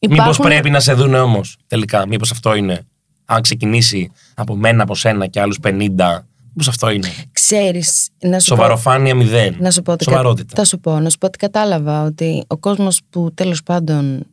[0.00, 2.80] Μήπως υπάρχουν- πρέπει να σε δουν όμως τελικά, μήπως αυτό είναι.
[3.26, 8.48] Αν ξεκινήσει από μένα, από σένα και άλλους 50, μήπω αυτό είναι; Ξέρεις, να σου
[8.48, 9.56] πω- Σοβαροφάνεια μηδέν.
[9.58, 10.52] Να σου πω ότι κα- Σοβαρότητα.
[10.56, 14.26] Θα σου πω, να σου πω ότι κατάλαβα ότι ο κόσμος που τέλος πάντων,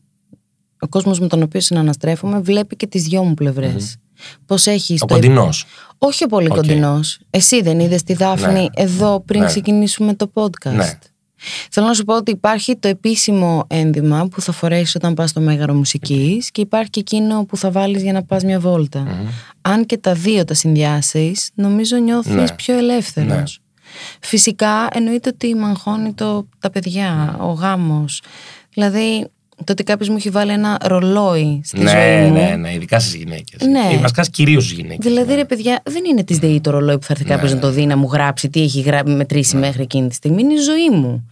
[0.80, 3.98] ο κόσμος με τον οποίο συναναστρέφομαι βλέπει και τις δυο μου πλευρές
[4.46, 5.14] Πώς έχεις Ο το...
[5.14, 5.66] κοντινός.
[5.98, 6.56] Όχι ο πολύ Οκ.
[6.56, 7.20] κοντινός.
[7.30, 8.66] Εσύ δεν είδες τη Δάφνη Ναι.
[8.74, 9.48] εδώ πριν Ναι.
[9.48, 10.72] ξεκινήσουμε το podcast.
[10.76, 11.00] Ναι.
[11.72, 15.40] Θέλω να σου πω ότι υπάρχει το επίσημο ένδυμα που θα φορέσεις όταν πας στο
[15.40, 19.08] Μέγαρο Μουσικής και υπάρχει και εκείνο που θα βάλεις για να πας μια βόλτα
[19.62, 22.46] Αν και τα δύο τα συνδυάσεις, νομίζω νιώθεις Ναι.
[22.56, 23.60] πιο ελεύθερος.
[24.20, 28.22] Φυσικά εννοείται ότι με αγχώνει το, τα παιδιά, ο γάμος.
[28.74, 29.28] Δηλαδή
[29.64, 32.34] το ότι κάποιος μου έχει βάλει ένα ρολόι στη ζωή Ναι, μου.
[32.34, 33.68] ναι, ναι, ειδικά στις γυναίκες.
[33.68, 33.98] Ναι.
[34.02, 34.98] Βασικά κυρίως στις γυναίκες.
[35.06, 37.70] Δηλαδή, ρε παιδιά, δεν είναι της ΔΕΗ το ρολόι που θα έρθει κάποιος να το
[37.72, 39.08] δει, να μου γράψει τι έχει γρά...
[39.10, 40.42] μετρήσει μέχρι εκείνη τη στιγμή.
[40.42, 41.30] Είναι η ζωή μου.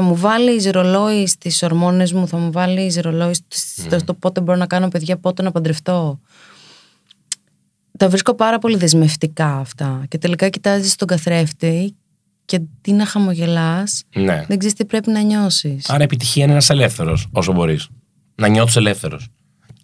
[0.00, 3.46] Θα μου βάλει ρολόι στις ορμόνες μου, θα μου βάλει ρολόι στο,
[3.82, 6.20] στο, στο πότε μπορώ να κάνω παιδιά, πότε να παντρευτώ.
[7.98, 10.04] Τα βρίσκω πάρα πολύ δεσμευτικά αυτά.
[10.08, 11.94] Και τελικά κοιτάζεις τον καθρέφτη
[12.44, 14.44] και τι να χαμογελάς, Ναι.
[14.48, 15.90] δεν ξέρεις τι πρέπει να νιώσεις.
[15.90, 17.88] Άρα επιτυχία είναι ένας ελεύθερος όσο μπορείς.
[18.34, 19.28] Να νιώθεις ελεύθερος.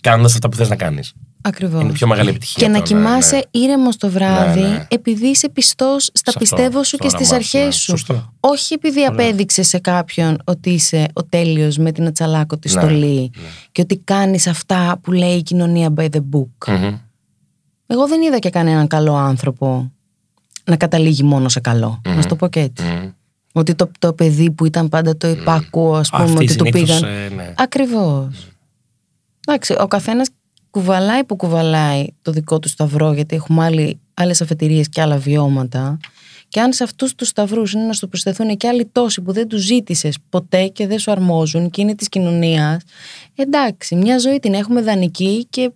[0.00, 1.12] Κάνοντας αυτά που θες να κάνεις.
[1.46, 1.82] Ακριβώς.
[1.82, 2.66] Είναι πιο μεγάλη επιτυχία.
[2.66, 3.60] Και να αυτό, ναι, κοιμάσαι ναι.
[3.60, 4.86] ήρεμο το βράδυ, Ναι, ναι.
[4.90, 7.62] επειδή είσαι πιστός στα Σε αυτό, πιστεύω σου στο και στις όραμά σου, ναι.
[7.62, 7.82] αρχέ σου.
[7.90, 8.32] Σωστό.
[8.40, 13.30] Όχι επειδή απέδειξε σε κάποιον ότι είσαι ο τέλειος με την ατσαλάκο της Ναι, στολή
[13.72, 16.68] και ότι κάνεις αυτά που λέει η κοινωνία by the book.
[16.68, 16.94] Μμμ.
[17.86, 19.92] Εγώ δεν είδα και κανέναν καλό άνθρωπο
[20.64, 22.00] να καταλήγει μόνο σε καλό.
[22.06, 22.84] Να σου το πω και έτσι.
[22.84, 23.10] Μμμ.
[23.52, 27.00] Ότι το, το παιδί που ήταν πάντα το υπάκουο, ας πούμε, Αυτή ότι του συνήθως,
[27.00, 27.04] πήγαν.
[27.04, 27.54] ε, ναι.
[27.56, 28.48] Ακριβώς.
[29.48, 30.28] Εντάξει, ο καθένας
[30.80, 35.98] κουβαλάει που κουβαλάει το δικό του σταυρό, γιατί έχουμε άλλες αφετηρίες και άλλα βιώματα.
[36.48, 39.48] Και αν σε αυτούς τους σταυρούς είναι να σου προσθεθούν και άλλοι τόσοι που δεν
[39.48, 42.82] τους ζήτησες ποτέ και δεν σου αρμόζουν και είναι της κοινωνίας,
[43.36, 45.70] εντάξει, μια ζωή την έχουμε δανεική και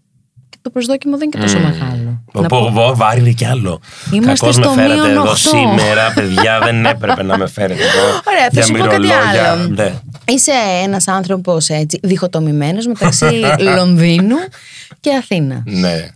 [0.49, 2.25] και το προσδόκιμο δεν είναι και τόσο μεγάλο.
[2.33, 3.81] Πω, Να πω, πω- πω, βάρη είναι κι άλλο.
[4.13, 5.35] Είμαστε Κακώς στο με φέρετε μείον εδώ οχτώ.
[5.37, 6.61] σήμερα, παιδιά.
[6.65, 8.07] δεν έπρεπε να με φέρετε εδώ.
[8.29, 9.51] Ωραία, θα για σου πω κάτι μυρολόγια.
[9.53, 9.69] άλλο.
[9.69, 9.93] Ναι.
[10.29, 10.53] Είσαι
[10.85, 13.25] ένας άνθρωπος έτσι, διχοτομημένος μεταξύ
[13.77, 14.37] Λονδίνου
[15.01, 15.63] και Αθήνα.
[15.67, 16.09] ναι.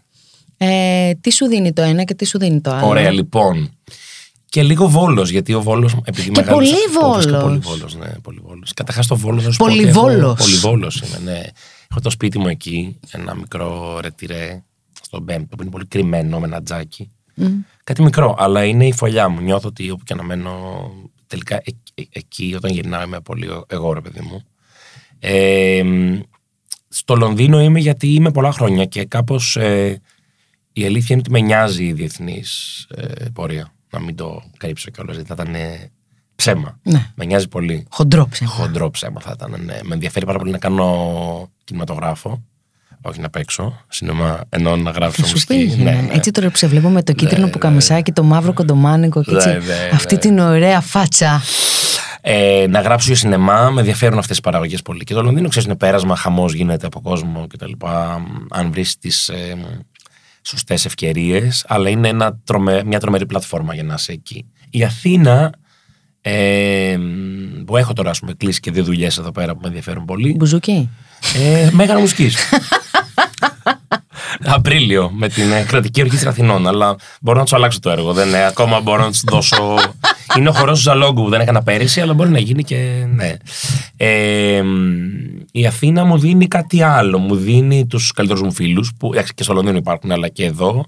[0.56, 3.70] Ε, τι σου δίνει το ένα και τι σου δίνει το άλλο; Ωραία, λοιπόν.
[4.48, 5.92] Και λίγο βόλος, γιατί ο βόλος.
[6.04, 7.44] Επειδή Και μεγάλωσα- πολύ όπως και Βόλος.
[7.44, 8.72] Πολύ βόλος, ναι, πολύ βόλος.
[8.72, 9.64] Καταρχάς το βόλο θα σου πω.
[9.64, 10.16] ότι Πολυβόλος.
[10.22, 11.40] έχω- Πολυβόλος είμαι, ναι.
[11.90, 14.62] Έχω το σπίτι μου εκεί, ένα μικρό ρετυρέ
[15.02, 17.10] στον Πέμπτο, που είναι πολύ κρυμμένο με ένα τζάκι.
[17.84, 19.40] Κάτι μικρό, αλλά είναι η φωλιά μου.
[19.40, 20.52] Νιώθω ότι όπου και να μένω,
[21.26, 24.42] τελικά εκ- ε- εκεί όταν γυρνάω είμαι πολύ εγώ, ρε παιδί μου.
[25.18, 26.20] Ε, μ,
[26.96, 30.00] στο Λονδίνο είμαι γιατί είμαι πολλά χρόνια και κάπως ε,
[30.72, 33.72] η αλήθεια είναι ότι με νοιάζει η διεθνής ε, πορεία.
[33.90, 35.90] Να μην το κρύψω κιόλας, γιατί θα ήταν ε,
[36.36, 36.78] ψέμα.
[36.82, 37.10] Ναι.
[37.14, 37.86] Με νοιάζει πολύ.
[37.90, 38.50] Χοντρό ψέμα.
[38.50, 39.50] Χοντρό ψέμα θα ήταν.
[39.64, 39.78] Ναι.
[39.82, 42.42] Με ενδιαφέρει πάρα πολύ να κάνω κινηματογράφο.
[43.02, 43.80] Όχι να παίξω.
[43.88, 45.54] Σινεμά, ενώ να γράψω Θα σου μουσική.
[45.54, 45.90] πήγαινε.
[45.90, 46.12] Ναι, ναι.
[46.12, 47.68] Έτσι τώρα που σε βλέπω με το κίτρινο Ναι, που ναι.
[47.68, 49.48] καμισάκι, το μαύρο κοντομάνικο και έτσι.
[49.48, 50.20] Ναι, ναι, αυτή ναι.
[50.20, 51.42] την ωραία φάτσα.
[52.26, 55.04] Ε, να γράψω για σινεμά, με ενδιαφέρουν αυτές τις παραγωγές πολύ.
[55.04, 57.72] Και το Λονδίνο, ξέρεις, είναι πέρασμα, χαμός γίνεται από κόσμο κτλ.
[58.50, 59.56] Αν βρεις τις ε,
[60.42, 64.46] σωστές ευκαιρίες, αλλά είναι ένα τρομε, μια τρομερή πλατφόρμα για να είσαι εκεί.
[64.70, 65.52] Η Αθήνα,
[66.20, 66.96] ε,
[67.66, 70.34] που έχω τώρα, ας πούμε, κλείσει και δύο δουλειές εδώ πέρα που με ενδιαφέρουν πολύ.
[70.38, 70.90] Μπουζούκι.
[71.36, 72.30] Ε, Μέγαρο μουσική.
[74.44, 76.66] Απρίλιο με την ε, κρατική ορχήστρα Αθηνών.
[76.66, 78.12] Αλλά μπορώ να του αλλάξω το έργο.
[78.12, 79.78] Δεν, είναι, ακόμα μπορώ να τους δώσω.
[80.38, 83.36] είναι ο χορός του Ζαλόγκου που δεν έκανα πέρυσι, αλλά μπορεί να γίνει και ναι.
[83.96, 84.62] Ε,
[85.52, 87.18] η Αθήνα μου δίνει κάτι άλλο.
[87.18, 90.84] Μου δίνει τους καλύτερους μου φίλους, που και στο Λονδίνο υπάρχουν, αλλά και εδώ.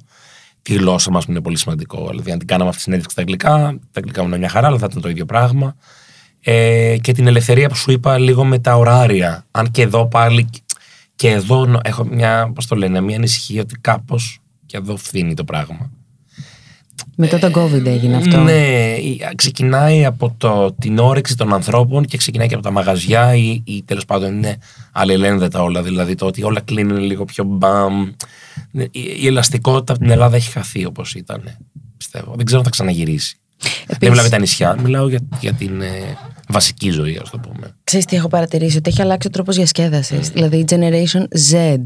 [0.63, 2.07] Τη γλώσσα μας που είναι πολύ σημαντικό.
[2.11, 3.51] Δηλαδή, αν την κάναμε αυτή τη συνέντευξη στα αγγλικά,
[3.93, 5.77] τα αγγλικά μου είναι μια χαρά, αλλά θα ήταν το ίδιο πράγμα.
[6.41, 9.45] Ε, και την ελευθερία που σου είπα λίγο με τα ωράρια.
[9.51, 10.49] Αν και εδώ πάλι
[11.17, 15.45] και εδώ έχω μια, πώς το λένε, μια ανησυχία ότι κάπως και εδώ φθήνει το
[15.45, 15.91] πράγμα.
[17.17, 18.41] Μετά το COVID έγινε αυτό.
[18.41, 18.97] Ναι,
[19.35, 23.83] ξεκινάει από το, την όρεξη των ανθρώπων και ξεκινάει και από τα μαγαζιά ή, ή
[23.83, 24.59] τέλος πάντων είναι
[24.93, 25.83] αλληλένδετα όλα.
[25.83, 28.09] Δηλαδή το ότι όλα κλείνουν λίγο πιο μπαμ.
[28.73, 28.91] Η,
[29.21, 31.57] η ελαστικότητα από την Ελλάδα έχει χαθεί όπως ήταν.
[31.97, 32.33] Πιστεύω.
[32.37, 33.39] Δεν ξέρω αν θα ξαναγυρίσει.
[33.63, 33.99] Επίσης...
[33.99, 36.17] Δεν μιλάω για τα νησιά, μιλάω για, για την ε,
[36.49, 37.77] βασική ζωή, ας το πούμε.
[37.85, 40.29] Ξέρεις τι έχω παρατηρήσει, ότι έχει αλλάξει ο τρόπος διασκέδασης.
[40.29, 40.33] Mm.
[40.33, 41.77] Δηλαδή η Generation Z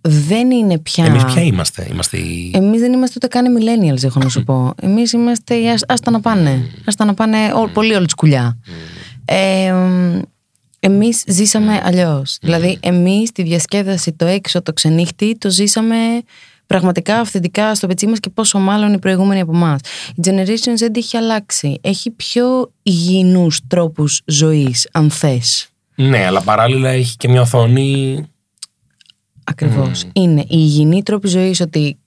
[0.00, 1.04] δεν είναι πια.
[1.04, 2.50] Εμείς ποια είμαστε, είμαστε οι...
[2.54, 4.74] Εμείς δεν είμαστε ούτε καν millennials, έχω να σου πω.
[4.82, 6.62] Εμείς είμαστε οι άστα να πάνε.
[6.64, 6.82] Mm.
[6.84, 7.68] Άστα να πάνε mm.
[7.72, 8.58] πολύ όλη σκουλιά.
[8.64, 8.70] Mm.
[9.24, 9.74] Ε,
[10.80, 12.38] εμείς ζήσαμε αλλιώς.
[12.40, 15.96] Δηλαδή, εμείς τη διασκέδαση, το έξω, το ξενύχτη, το ζήσαμε
[16.66, 19.80] πραγματικά αυθεντικά στο πετσί μας και πόσο μάλλον οι προηγούμενοι από εμάς.
[20.14, 21.78] Η Generation Z έχει αλλάξει.
[21.80, 25.68] Έχει πιο υγιεινούς τρόπους ζωής, αν θες.
[25.94, 28.24] Ναι, αλλά παράλληλα έχει και μια οθόνη.
[29.44, 30.04] Ακριβώς.
[30.12, 31.98] Είναι η υγιεινή τρόπη ζωής ότι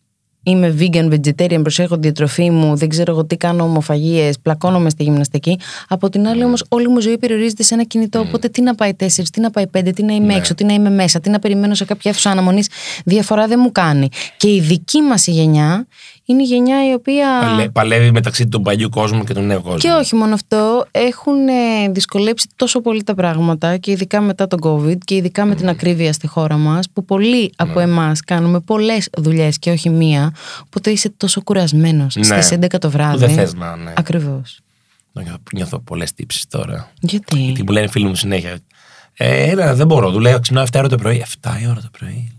[0.49, 5.03] είμαι vegan, vegetarian, προσέχω τη διατροφή μου, δεν ξέρω εγώ τι κάνω ομοφαγίες, πλακώνομαι στη
[5.03, 5.59] γυμναστική.
[5.87, 8.19] Από την άλλη, όμως, όλη μου ζωή περιορίζεται σε ένα κινητό.
[8.19, 10.33] Οπότε, τι να πάει τέσσερις, τι να πάει πέντε, τι να είμαι ναι.
[10.33, 12.69] έξω, τι να είμαι μέσα, τι να περιμένω σε κάποια αίθουσα αναμονής.
[13.05, 14.09] Διαφορά δεν μου κάνει.
[14.37, 15.87] Και η δική μας γενιά
[16.29, 17.27] είναι η γενιά η οποία.
[17.71, 19.77] Παλεύει μεταξύ του παλιού κόσμου και του νέου κόσμου.
[19.77, 24.59] Και όχι μόνο αυτό, έχουν ε, δυσκολέψει τόσο πολύ τα πράγματα και ειδικά μετά τον
[24.63, 27.85] COVID και ειδικά με την ακρίβεια στη χώρα μας, που πολλοί από ναι.
[27.85, 30.33] εμάς κάνουμε πολλές δουλειές και όχι μία.
[30.65, 32.23] Οπότε είσαι τόσο κουρασμένος ναι.
[32.23, 33.25] στις 11 το βράδυ.
[33.25, 33.75] Δεν θες να.
[33.75, 33.93] Ναι.
[33.95, 34.59] Ακριβώς.
[35.53, 36.91] Νιώθω πολλές τύψεις τώρα.
[36.99, 38.59] Γιατί; Γιατί μου λένε φίλοι μου συνέχεια.
[39.13, 40.11] Ε, έλα, δεν μπορώ.
[40.11, 41.25] Δουλεύω ξυπνάω 7 ώρα το πρωί.
[41.41, 42.38] 7 η ώρα το πρωί.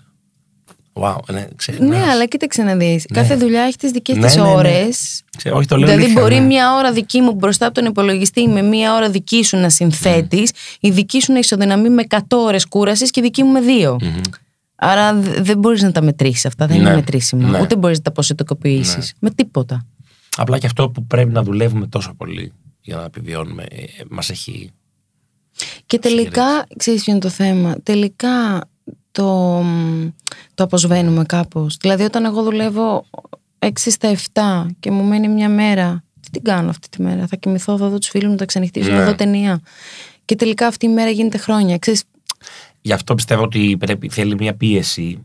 [0.93, 3.07] Wow, ναι, ξέρω, ναι, αλλά κοίταξε να δεις.
[3.11, 3.21] Ναι.
[3.21, 4.49] Κάθε δουλειά έχει τις δικές ναι, της ναι, ναι.
[4.49, 5.23] ώρες.
[5.53, 6.47] Όχι, το λέω δηλαδή, λίχα, μπορεί ναι.
[6.47, 10.53] μία ώρα δική μου μπροστά από τον υπολογιστή με μία ώρα δική σου να συνθέτεις,
[10.81, 13.97] η δική σου να ισοδυναμεί με 100 ώρες κούρασης και η δική μου με 2.
[14.75, 16.67] Άρα δεν μπορείς να τα μετρήσεις αυτά.
[16.67, 17.61] Δεν είναι μετρήσιμα.
[17.61, 19.15] Ούτε μπορείς να τα ποσοτικοποιήσεις.
[19.19, 19.87] Με τίποτα.
[20.37, 24.71] Απλά και αυτό που πρέπει να δουλεύουμε τόσο πολύ για να επιβιώνουμε, ε, μας έχει.
[25.87, 27.77] Και τελικά, ξέρεις ποιο είναι το θέμα.
[27.83, 28.69] Τελικά
[29.13, 29.61] το,
[30.55, 31.77] το αποσβαίνουμε κάπως.
[31.81, 33.07] Δηλαδή όταν εγώ δουλεύω
[33.59, 37.37] 6 στα 7 και μου μένει μια μέρα, τι την κάνω αυτή τη μέρα, θα
[37.37, 38.97] κοιμηθώ, θα δω τους φίλους μου, θα ξενυχτήσω, ναι.
[38.97, 39.61] θα δω ταινία.
[40.25, 41.79] Και τελικά αυτή η μέρα γίνεται χρόνια.
[41.79, 42.03] Ξέρεις...
[42.81, 45.25] Γι' αυτό πιστεύω ότι πρέπει, θέλει μια πίεση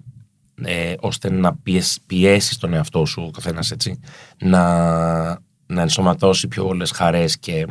[0.63, 3.99] ε, ώστε να πιέσει, πιέσεις τον εαυτό σου ο καθένας έτσι
[4.37, 4.63] να,
[5.65, 7.65] να ενσωματώσει πιο πολλές χαρές και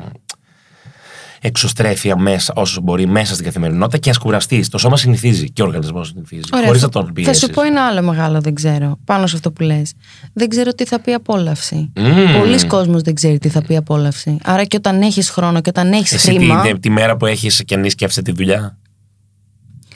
[1.47, 4.69] εξωστρέφεια μέσα, όσο μπορεί μέσα στην καθημερινότητα και ας κουραστείς.
[4.69, 6.43] Το σώμα συνηθίζει και ο οργανισμός συνηθίζει.
[6.65, 7.31] Χωρίς να τον πιέσει.
[7.31, 9.93] Θα σου πω ένα άλλο μεγάλο, δεν ξέρω, πάνω σε αυτό που λες.
[10.33, 11.93] Δεν ξέρω τι θα πει απόλαυση.
[11.97, 12.03] Mm.
[12.39, 14.39] Πολλοί κόσμοι δεν ξέρει τι θα πει απόλαυση.
[14.43, 16.63] Άρα και όταν έχεις χρόνο και όταν έχεις χρήμα.
[16.63, 18.79] Τη, τη μέρα που έχεις κενή, σκέφτεσαι τη δουλειά;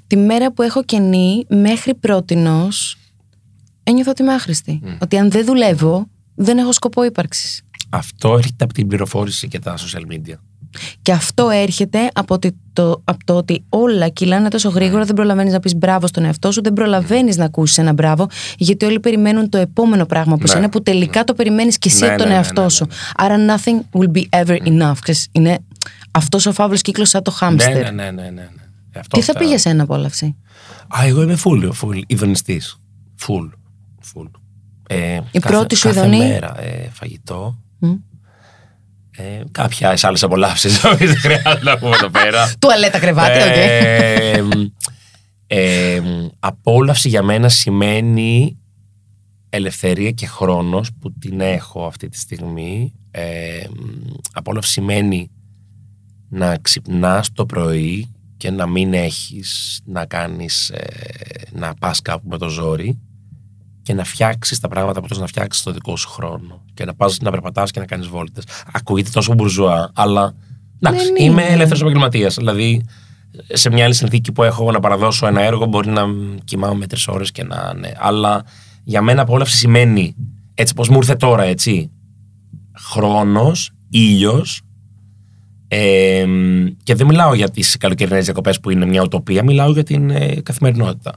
[0.06, 2.96] Τη μέρα που έχω κενή, μέχρι πρότινος,
[3.82, 4.80] ένιωθω ότι είμαι άχρηστη.
[4.84, 4.88] Mm.
[5.00, 7.62] Ότι αν δεν δουλεύω, δεν έχω σκοπό ύπαρξης.
[7.90, 10.34] Αυτό έρχεται από την πληροφόρηση και τα social media.
[11.02, 12.38] Και αυτό έρχεται από,
[12.72, 16.52] το, από το ότι όλα κυλάνε τόσο γρήγορα, δεν προλαβαίνεις να πεις μπράβο στον εαυτό
[16.52, 18.26] σου, δεν προλαβαίνεις να ακούσεις ένα μπράβο,
[18.58, 20.68] γιατί όλοι περιμένουν το επόμενο πράγμα που ναι.
[20.68, 22.86] που τελικά το περιμένεις και εσύ ναι, από τον ναι, εαυτό ναι, σου.
[23.16, 25.12] Άρα nothing will be ever enough.
[25.32, 25.58] είναι
[26.10, 27.74] αυτός ο φαύλος κύκλος σαν το χάμστερ.
[27.74, 28.30] Ναι, ναι, ναι.
[28.30, 28.48] ναι,
[28.96, 30.36] Αυτό Τι θα πήγε σε ένα απόλαυση.
[30.88, 32.78] Α, εγώ είμαι full, full ηδονιστής.
[33.26, 33.50] Full.
[34.14, 34.30] full.
[34.88, 37.58] Ε, Η κάθε, πρώτη σου ηδονή; μέρα ε, φαγητό.
[37.80, 37.98] Mm.
[39.20, 42.52] Ε, κάποια άλλες απολαύσεις, δεν χρειάζεται να πούμε εδώ πέρα.
[42.60, 43.56] Τουαλέτα κρεβάτι, οκ.
[43.56, 44.42] Ε,
[45.46, 46.00] ε,
[46.38, 48.56] απόλαυση για μένα σημαίνει
[49.50, 52.92] ελευθερία και χρόνος που την έχω αυτή τη στιγμή.
[53.10, 53.64] Ε,
[54.32, 55.30] απόλαυση σημαίνει
[56.28, 60.72] να ξυπνάς το πρωί και να μην έχεις να κάνεις,
[61.52, 62.98] να πας κάπου με το ζόρι
[63.88, 66.64] και να φτιάξεις τα πράγματα που θες να φτιάξεις στο δικό σου χρόνο.
[66.74, 68.44] Και να πας να περπατάς και να κάνεις βόλτες.
[68.72, 70.34] Ακούγεται τόσο μπουρζουά, αλλά.
[70.80, 72.34] Εντάξει, είμαι ελεύθερος επαγγελματίας.
[72.34, 72.84] Δηλαδή,
[73.52, 76.02] σε μια άλλη συνθήκη που έχω να παραδώσω ένα έργο, μπορεί να
[76.44, 77.74] κοιμάμαι με τρεις ώρες και να.
[77.74, 77.90] Ναι.
[77.98, 78.44] Αλλά
[78.84, 80.14] Για μένα απόλαυση σημαίνει
[80.54, 81.90] έτσι πως μου ήρθε τώρα, έτσι.
[82.78, 84.62] Χρόνος, ήλιος,
[85.68, 86.24] ε,
[86.82, 90.40] και δεν μιλάω για τις καλοκαιρινές διακοπές που είναι μια οτοπία, μιλάω για την ε,
[90.42, 91.12] καθημερινότητα.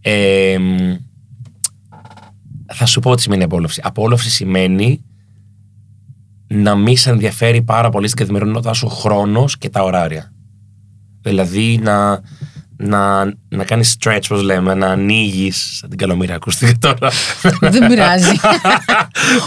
[0.00, 0.58] Ε,
[2.72, 3.80] θα σου πω τι σημαίνει απόλαυση.
[3.84, 5.04] Απόλαυση σημαίνει
[6.46, 10.32] να μην σε ενδιαφέρει πάρα πολύ στην καθημερινότητά σου ο χρόνος και τα ωράρια.
[11.20, 12.20] Δηλαδή να,
[12.80, 15.76] να, να κάνεις stretch, όπως λέμε, να ανοίγεις.
[15.78, 17.10] Σαν την καλομήρα, ακούστηκε τώρα.
[17.60, 18.30] Δεν πειράζει.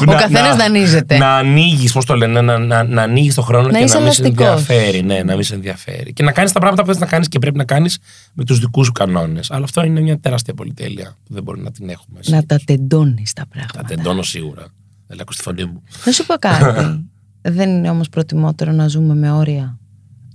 [0.07, 1.17] Ο καθένας δανείζεται.
[1.17, 4.01] Να ανοίγεις, πώς το λένε, να, να, να ανοίγεις το χρόνο Να και είσαι να
[4.03, 4.47] μην σε ελαστικός.
[4.49, 5.03] ενδιαφέρει.
[5.03, 6.13] Ναι, να μην σε ενδιαφέρει.
[6.13, 7.97] Και να κάνεις τα πράγματα που θες να κάνεις και πρέπει να κάνεις
[8.33, 9.51] με τους δικούς σου κανόνες.
[9.51, 12.19] Αλλά αυτό είναι μια τεράστια πολυτέλεια που δεν μπορεί να την έχουμε.
[12.25, 13.83] Να τα τεντώνεις τα Τα πράγματα.
[13.95, 14.65] τεντώνω σίγουρα.
[15.07, 15.83] Δεν ακούς τη φωνή μου.
[16.05, 17.05] Να σου πω κάτι.
[17.41, 19.79] Δεν είναι όμως προτιμότερο να ζούμε με όρια.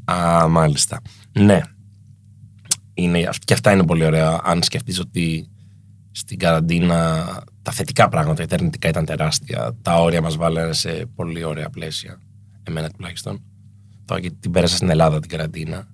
[0.05, 1.01] Α, μάλιστα.
[1.33, 1.61] Ναι.
[2.99, 4.41] Είναι, και αυτά είναι πολύ ωραία.
[4.45, 5.49] Αν σκεφτείς ότι
[6.11, 7.27] στην καραντίνα
[7.63, 9.77] τα θετικά πράγματα, γιατί τα αρνητικά ήταν τεράστια.
[9.83, 12.21] Τα όρια μας βάλανε σε πολύ ωραία πλαίσια.
[12.63, 13.43] Εμένα τουλάχιστον.
[14.05, 15.87] Τώρα γιατί την πέρασα στην Ελλάδα την καραντίνα.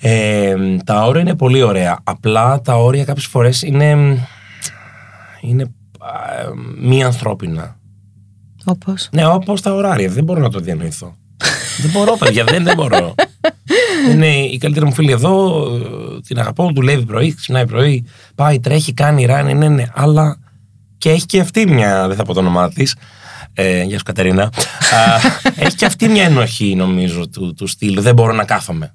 [0.00, 1.98] Ε, τα όρια είναι πολύ ωραία.
[2.04, 3.90] Απλά τα όρια κάποιες φορές είναι,
[5.40, 5.62] είναι
[5.98, 6.08] α,
[6.78, 7.78] μη ανθρώπινα.
[8.64, 10.08] Όπως; Ναι, όπως τα ωράρια.
[10.08, 11.16] Δεν μπορώ να το διανοηθώ.
[11.82, 13.14] Δεν μπορώ, παιδιά, δεν, δεν μπορώ.
[14.10, 15.64] Είναι η καλύτερη μου φίλη εδώ,
[16.16, 18.04] ε, την αγαπώ, δουλεύει πρωί, ξυπνάει πρωί,
[18.34, 20.38] πάει, τρέχει, κάνει ράνι, ναι, ναι, αλλά
[20.98, 22.96] και έχει και αυτή μια, δεν θα πω το όνομά της.
[23.52, 24.42] Ε, γεια σου Κατερίνα.
[24.42, 24.50] Α,
[25.56, 28.02] έχει και αυτή μια ενοχή νομίζω του, του στυλ.
[28.02, 28.94] Δεν μπορώ να κάθομαι.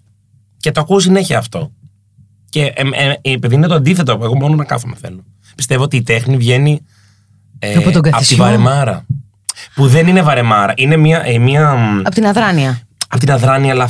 [0.58, 1.72] Και το ακούω συνέχεια αυτό.
[2.50, 2.84] Και ε,
[3.22, 5.24] ε, επειδή είναι το αντίθετο, εγώ μόνο να κάθομαι θέλω.
[5.56, 6.82] Πιστεύω ότι η τέχνη βγαίνει
[7.60, 8.44] ε, Από τον τη καθισμό.
[8.44, 9.06] βαρεμάρα.
[9.76, 10.74] Που δεν είναι βαρεμάρα.
[10.78, 11.22] Είναι μια.
[11.26, 11.72] Ε, μια
[12.04, 12.80] Από την αδράνεια.
[13.08, 13.90] από την αδράνεια, αλλά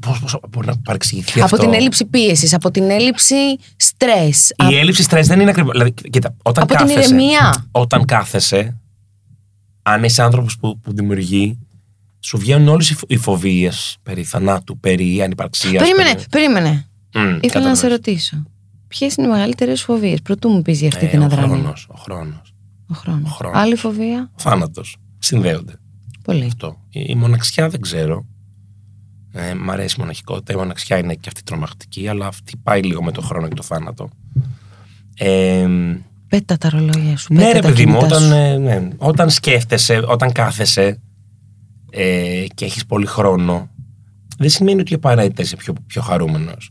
[0.00, 2.54] πώς μπορεί να παρεξηγηθεί αυτό; Από την έλλειψη πίεσης.
[2.54, 3.34] Από την έλλειψη
[3.76, 4.52] στρες.
[4.70, 5.72] Η έλλειψη στρες δεν είναι ακριβώς.
[5.72, 7.66] Δηλαδή, κοίτα, όταν Από την κάθεσαι, ηρεμία.
[7.70, 8.80] Όταν κάθεσαι,
[9.82, 11.58] αν είσαι άνθρωπος που, που δημιουργεί,
[12.20, 15.82] σου βγαίνουν όλες οι φοβίες περί θανάτου, περί ανυπαρξίας.
[15.82, 16.86] Περίμενε, περίμενε.
[17.40, 18.42] Ήθελα να σε ρωτήσω.
[18.88, 21.46] Ποιες είναι οι μεγαλύτερες φοβίες, πρωτού μου πεις για αυτή την Ε, ο αδράνεια.
[21.56, 22.54] χρόνος, ο χρόνος,
[22.88, 23.30] Ο χρόνος.
[23.30, 23.58] Ο χρόνος.
[23.58, 24.96] Άλλη φοβία; ο θάνατος.
[25.24, 25.72] Συνδέονται.
[26.22, 26.44] Πολύ.
[26.44, 26.76] Αυτό.
[26.90, 28.26] Η, η μοναξιά δεν ξέρω.
[29.32, 30.52] Ε, μ' αρέσει η μοναχικότητα.
[30.52, 33.62] Η μοναξιά είναι και αυτή τρομακτική, αλλά αυτή πάει λίγο με το χρόνο και το
[33.62, 34.08] θάνατο.
[35.18, 35.66] Ε,
[36.28, 37.32] Πέτα τα ρολόγια σου.
[37.32, 38.34] ναι, πέτα ρε τα παιδί μου, κινητά όταν, σου.
[38.34, 41.00] ε, ναι, όταν σκέφτεσαι, όταν κάθεσαι
[41.90, 43.68] ε, και έχεις πολύ χρόνο,
[44.38, 46.70] δεν σημαίνει ότι απαραίτητα είσαι πιο, πιο χαρούμενος.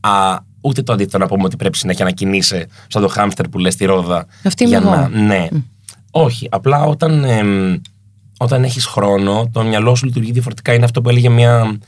[0.00, 3.58] Α, ούτε το αντίθετο να πούμε ότι πρέπει συνέχεια να κινείσαι σαν το χάμστερ που
[3.58, 4.26] λες στη ρόδα.
[4.44, 4.96] Αυτή είμαι για εγώ.
[4.96, 5.48] να, ναι.
[6.18, 7.74] Όχι, απλά όταν, εμ,
[8.38, 10.74] όταν έχεις χρόνο, το μυαλό σου λειτουργεί διαφορετικά.
[10.74, 11.78] Είναι αυτό που έλεγε μια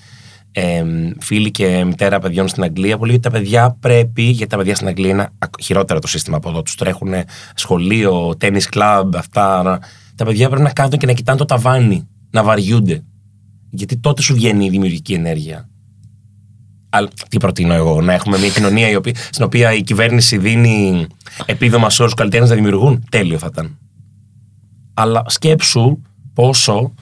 [0.53, 4.57] εμ, φίλη και μητέρα παιδιών στην Αγγλία που λέει ότι τα παιδιά πρέπει, γιατί τα
[4.57, 6.63] παιδιά στην Αγγλία είναι ακ- χειρότερο το σύστημα από εδώ.
[6.63, 7.13] Τους τρέχουν
[7.55, 9.63] σχολείο, τέννη κλαμπ, αυτά.
[9.63, 9.79] να-
[10.15, 13.03] Τα παιδιά πρέπει να κάθονται και να κοιτάνε το ταβάνι, να βαριούνται.
[13.71, 15.69] Γιατί τότε σου βγαίνει η δημιουργική ενέργεια.
[16.91, 21.07] Αλλά τι προτείνω εγώ, να έχουμε μια κοινωνία η οποία, στην οποία η κυβέρνηση δίνει
[21.47, 23.05] επίδομα σε όλους τους καλλιτέχνες να δημιουργούν.
[23.11, 23.79] Τέλειο θα ήταν.
[25.01, 26.03] Αλλά σκέψου
[26.35, 26.95] πόσο.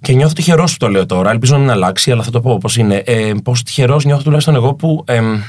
[0.00, 1.30] Και νιώθω τυχερός που το λέω τώρα.
[1.30, 2.96] Ελπίζω να μην αλλάξει, αλλά θα το πω όπως είναι.
[2.96, 5.40] Ε, πόσο τυχερός νιώθω τουλάχιστον εγώ που εμ,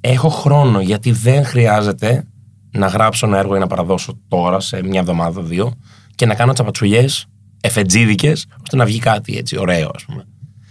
[0.00, 0.80] έχω χρόνο.
[0.80, 2.24] Γιατί δεν χρειάζεται
[2.70, 5.72] να γράψω ένα έργο ή να παραδώσω τώρα σε μια εβδομάδα, δύο
[6.14, 7.26] και να κάνω τσαπατσουλιές
[7.60, 10.26] εφετζίδικες ώστε να βγει κάτι έτσι ωραίο, ας πούμε.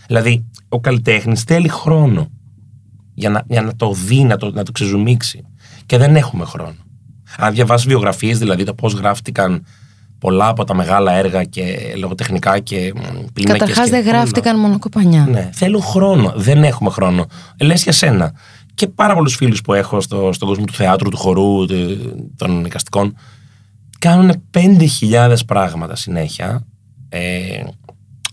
[0.07, 2.30] Δηλαδή, ο καλλιτέχνης θέλει χρόνο
[3.13, 5.43] για να, για να το δει, να το, να το ξεζουμίξει.
[5.86, 6.76] Και δεν έχουμε χρόνο.
[7.38, 9.65] Αν διαβάσεις βιογραφίες, δηλαδή το πώς γράφτηκαν
[10.20, 12.93] πολλά από τα μεγάλα έργα και λογοτεχνικά και
[13.34, 13.59] πίνακες.
[13.59, 15.26] Καταρχάς δεν γράφτηκαν μόνο κοπανιά.
[15.30, 16.34] Ναι, θέλουν χρόνο.
[16.36, 17.26] Δεν έχουμε χρόνο.
[17.61, 18.34] Λες για σένα.
[18.74, 22.65] Και πάρα πολλούς φίλους που έχω στο, στον κόσμο του θεάτρου, του χορού, του- των
[22.65, 23.15] εικαστικών,
[23.99, 26.65] κάνουν 5.000 πράγματα συνέχεια
[27.09, 27.63] ε,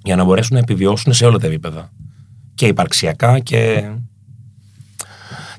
[0.03, 1.91] για να μπορέσουν να επιβιώσουν σε όλα τα επίπεδα.
[2.55, 3.91] Και υπαρξιακά και.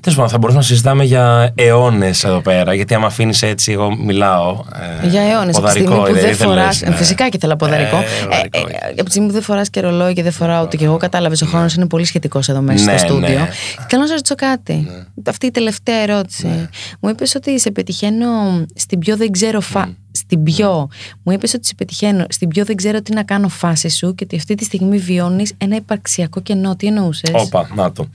[0.06, 2.74] Τέλος πάντων, θα μπορούσαμε να συζητάμε για αιώνες εδώ πέρα.
[2.74, 4.64] Γιατί άμα αφήνεις έτσι, εγώ μιλάω.
[5.02, 5.56] ε, Για αιώνες.
[5.56, 6.90] Από τη ποδαρικό, στιγμή που δεν δεν ήθελες, φορά.
[6.90, 6.96] ναι.
[6.96, 7.96] Φυσικά και ήθελα ποδαρικό.
[7.96, 8.90] Ε, Ε, ποδαρικό, ε, ήθελες.
[8.92, 11.42] από τη στιγμή που δεν φοράς και ρολόι και δεν φοράω ούτε και εγώ κατάλαβες
[11.42, 13.28] ο χρόνος είναι πολύ σχετικός εδώ μέσα Ναι, στο στούντιο.
[13.28, 13.48] ναι.
[13.88, 14.86] Θέλω να σας ρωτήσω κάτι.
[15.28, 16.68] Αυτή η τελευταία ερώτηση.
[17.00, 18.26] Μου είπες ότι σε πετυχαίνω
[18.74, 19.88] στην πιο δεν ξέρω φα...
[20.16, 20.88] Στην πιο.
[21.22, 24.24] Μου είπες ότι σε πετυχαίνω στην πιο δεν ξέρω τι να κάνω φάση σου και
[24.24, 26.76] ότι αυτή τη στιγμή βιώνεις ένα υπαρξιακό κενό.
[26.76, 28.06] Τι εννοούσες; Όπα, να το.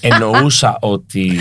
[0.00, 1.38] Εννοούσα ότι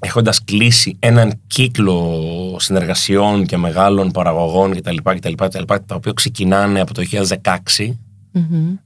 [0.00, 4.96] έχοντας κλείσει έναν κύκλο συνεργασιών και μεγάλων παραγωγών κτλ.
[5.02, 7.02] κτλ, κτλ τα οποία ξεκινάνε από το
[7.42, 7.92] 2016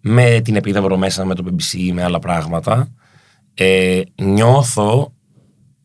[0.00, 2.88] με την επίδαυρο μέσα με το BBC με άλλα πράγματα
[3.54, 5.12] ε, νιώθω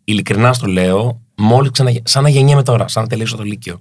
[0.04, 1.92] ειλικρινά στο λέω Μόλις ξανα.
[2.04, 3.80] σαν να γεννιέμαι τώρα, σαν να τελείωσα το Λύκειο.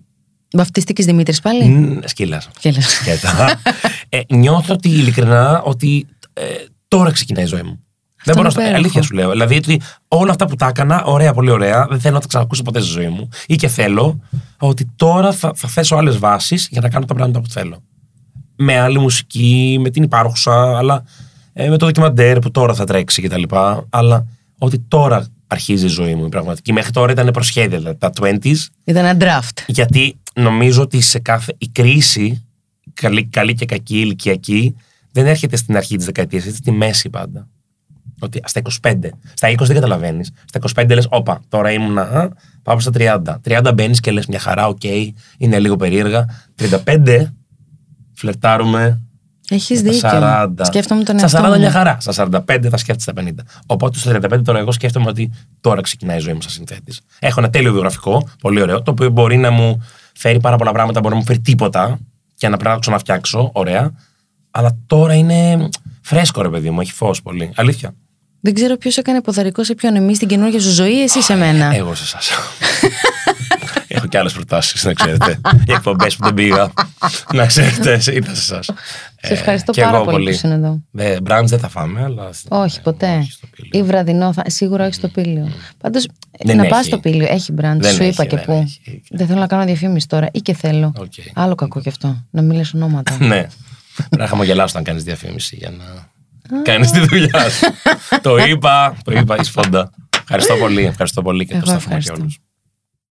[0.53, 2.49] Βαφτίστηκες Δημήτρης πάλι; Μμ, Σκύλας.
[2.57, 2.91] Σκύλας.
[2.91, 3.61] Σκέτα.
[4.09, 6.43] ε, νιώθω ότι ειλικρινά ότι ε,
[6.89, 7.83] τώρα ξεκινάει η ζωή μου.
[8.25, 8.61] Δεν μπορώ να στο...
[8.61, 9.07] είναι Αλήθεια υπέροχο.
[9.07, 9.31] σου λέω.
[9.31, 12.63] Δηλαδή ότι όλα αυτά που τα έκανα, ωραία, πολύ ωραία, δεν θέλω να τα ξανακούσω
[12.63, 13.29] ποτέ στη ζωή μου.
[13.47, 14.21] Ή και θέλω
[14.59, 17.83] ότι τώρα θα, θα θέσω άλλες βάσεις για να κάνω τα πράγματα που θέλω.
[18.57, 21.05] Με άλλη μουσική, με την υπάρχουσα, αλλά
[21.53, 23.43] ε, με το ντοκιμαντέρ που τώρα θα τρέξει κτλ.
[23.91, 24.27] Αλλά
[24.59, 26.73] ότι τώρα αρχίζει η ζωή μου η πραγματική.
[26.73, 29.63] Μέχρι τώρα ήταν προσχέδια, δηλαδή, τα 20s, Ήταν ένα draft.
[29.67, 31.55] γιατί νομίζω ότι σε κάθε.
[31.59, 32.47] η κρίση,
[32.95, 34.75] καλή, καλή και κακή, ηλικιακή,
[35.13, 37.49] δεν έρχεται στην αρχή της δεκαετίας, έρχεται στη μέση πάντα.
[38.21, 39.11] Ότι στα 25.
[39.35, 40.31] Στα 20 δεν καταλαβαίνεις.
[40.45, 42.29] Στα 25 λες, όπα, τώρα ήμουνα, α,
[42.63, 43.41] πάω στα 30.
[43.45, 44.85] 30 μπαίνεις και λες μια χαρά, οκ,
[45.39, 46.25] είναι λίγο περίεργα.
[46.55, 47.35] 35,
[48.15, 49.01] φλερτάρουμε.
[49.51, 50.09] Έχεις στα δίκιο.
[50.13, 50.65] 40.
[50.67, 51.59] Σκέφτομαι τον Στα εαυτό 40 μου.
[51.61, 51.97] μια χαρά.
[52.01, 53.31] Στα 45 θα σκέφτεσαι τα 50.
[53.67, 55.31] Οπότε στο 35 τώρα εγώ σκέφτομαι ότι
[55.61, 57.01] τώρα ξεκινάει η ζωή μου σαν συνθέτης.
[57.19, 59.83] Έχω ένα τέλειο βιογραφικό, πολύ ωραίο, το οποίο μπορεί να μου
[60.17, 61.99] φέρει πάρα πολλά πράγματα, μπορεί να μου φέρει τίποτα
[62.35, 63.91] και να πρέπει να το ξαναφτιάξω, ωραία.
[64.51, 65.69] Αλλά τώρα είναι
[66.01, 67.53] φρέσκο ρε παιδί μου, έχει φως πολύ.
[67.57, 67.95] Αλήθεια.
[68.41, 69.97] Δεν ξέρω ποιος έκανε ποδαρικό σε ποιον.
[69.97, 72.31] Εμείς στην καινούργια σου ζωή, εσύ σε μένα; Εγώ σε εσάς.
[74.09, 75.41] Έχω και άλλες προτάσεις, να ξέρετε.
[75.67, 76.73] Οι εκπομπές που δεν πήγα.
[77.35, 78.71] να ξέρετε, ήρθα σε εσάς.
[79.23, 80.83] Σε ευχαριστώ πάρα πολύ που ήσουν εδώ.
[81.23, 82.31] Μπραντς δεν θα φάμε, αλλά.
[82.49, 83.17] Όχι, ποτέ.
[83.17, 83.71] όχι στο Πήλιο.
[83.73, 84.43] Ή βραδινό, θα...
[84.47, 85.49] σίγουρα όχι στο Πήλιο.
[85.79, 86.07] Πάντως,
[86.45, 86.71] Δεν να έχει.
[86.71, 87.27] πας στο Πήλιο.
[87.31, 87.87] Έχει μπραντς.
[87.87, 88.53] Δεν Σου έχει, είπα και δεν πού.
[88.53, 89.03] έχει.
[89.11, 90.29] Δεν θέλω να κάνω διαφήμιση τώρα.
[90.33, 90.93] Ή και θέλω.
[90.99, 91.13] Οκ.
[91.35, 92.25] Άλλο κακό κι αυτό.
[92.31, 93.17] Να μην λες ονόματα.
[93.21, 93.47] ναι.
[93.97, 97.67] Πρέπει να χαμογελάσω όταν κάνεις διαφήμιση για να κάνεις τη δουλειά σου.
[98.23, 99.91] το είπα, το είπα, εις φόντα.
[100.23, 102.23] Ευχαριστώ πολύ, ευχαριστώ πολύ και Εγώ το σταθμό και ευχαριστώ.
[102.23, 102.39] όλους.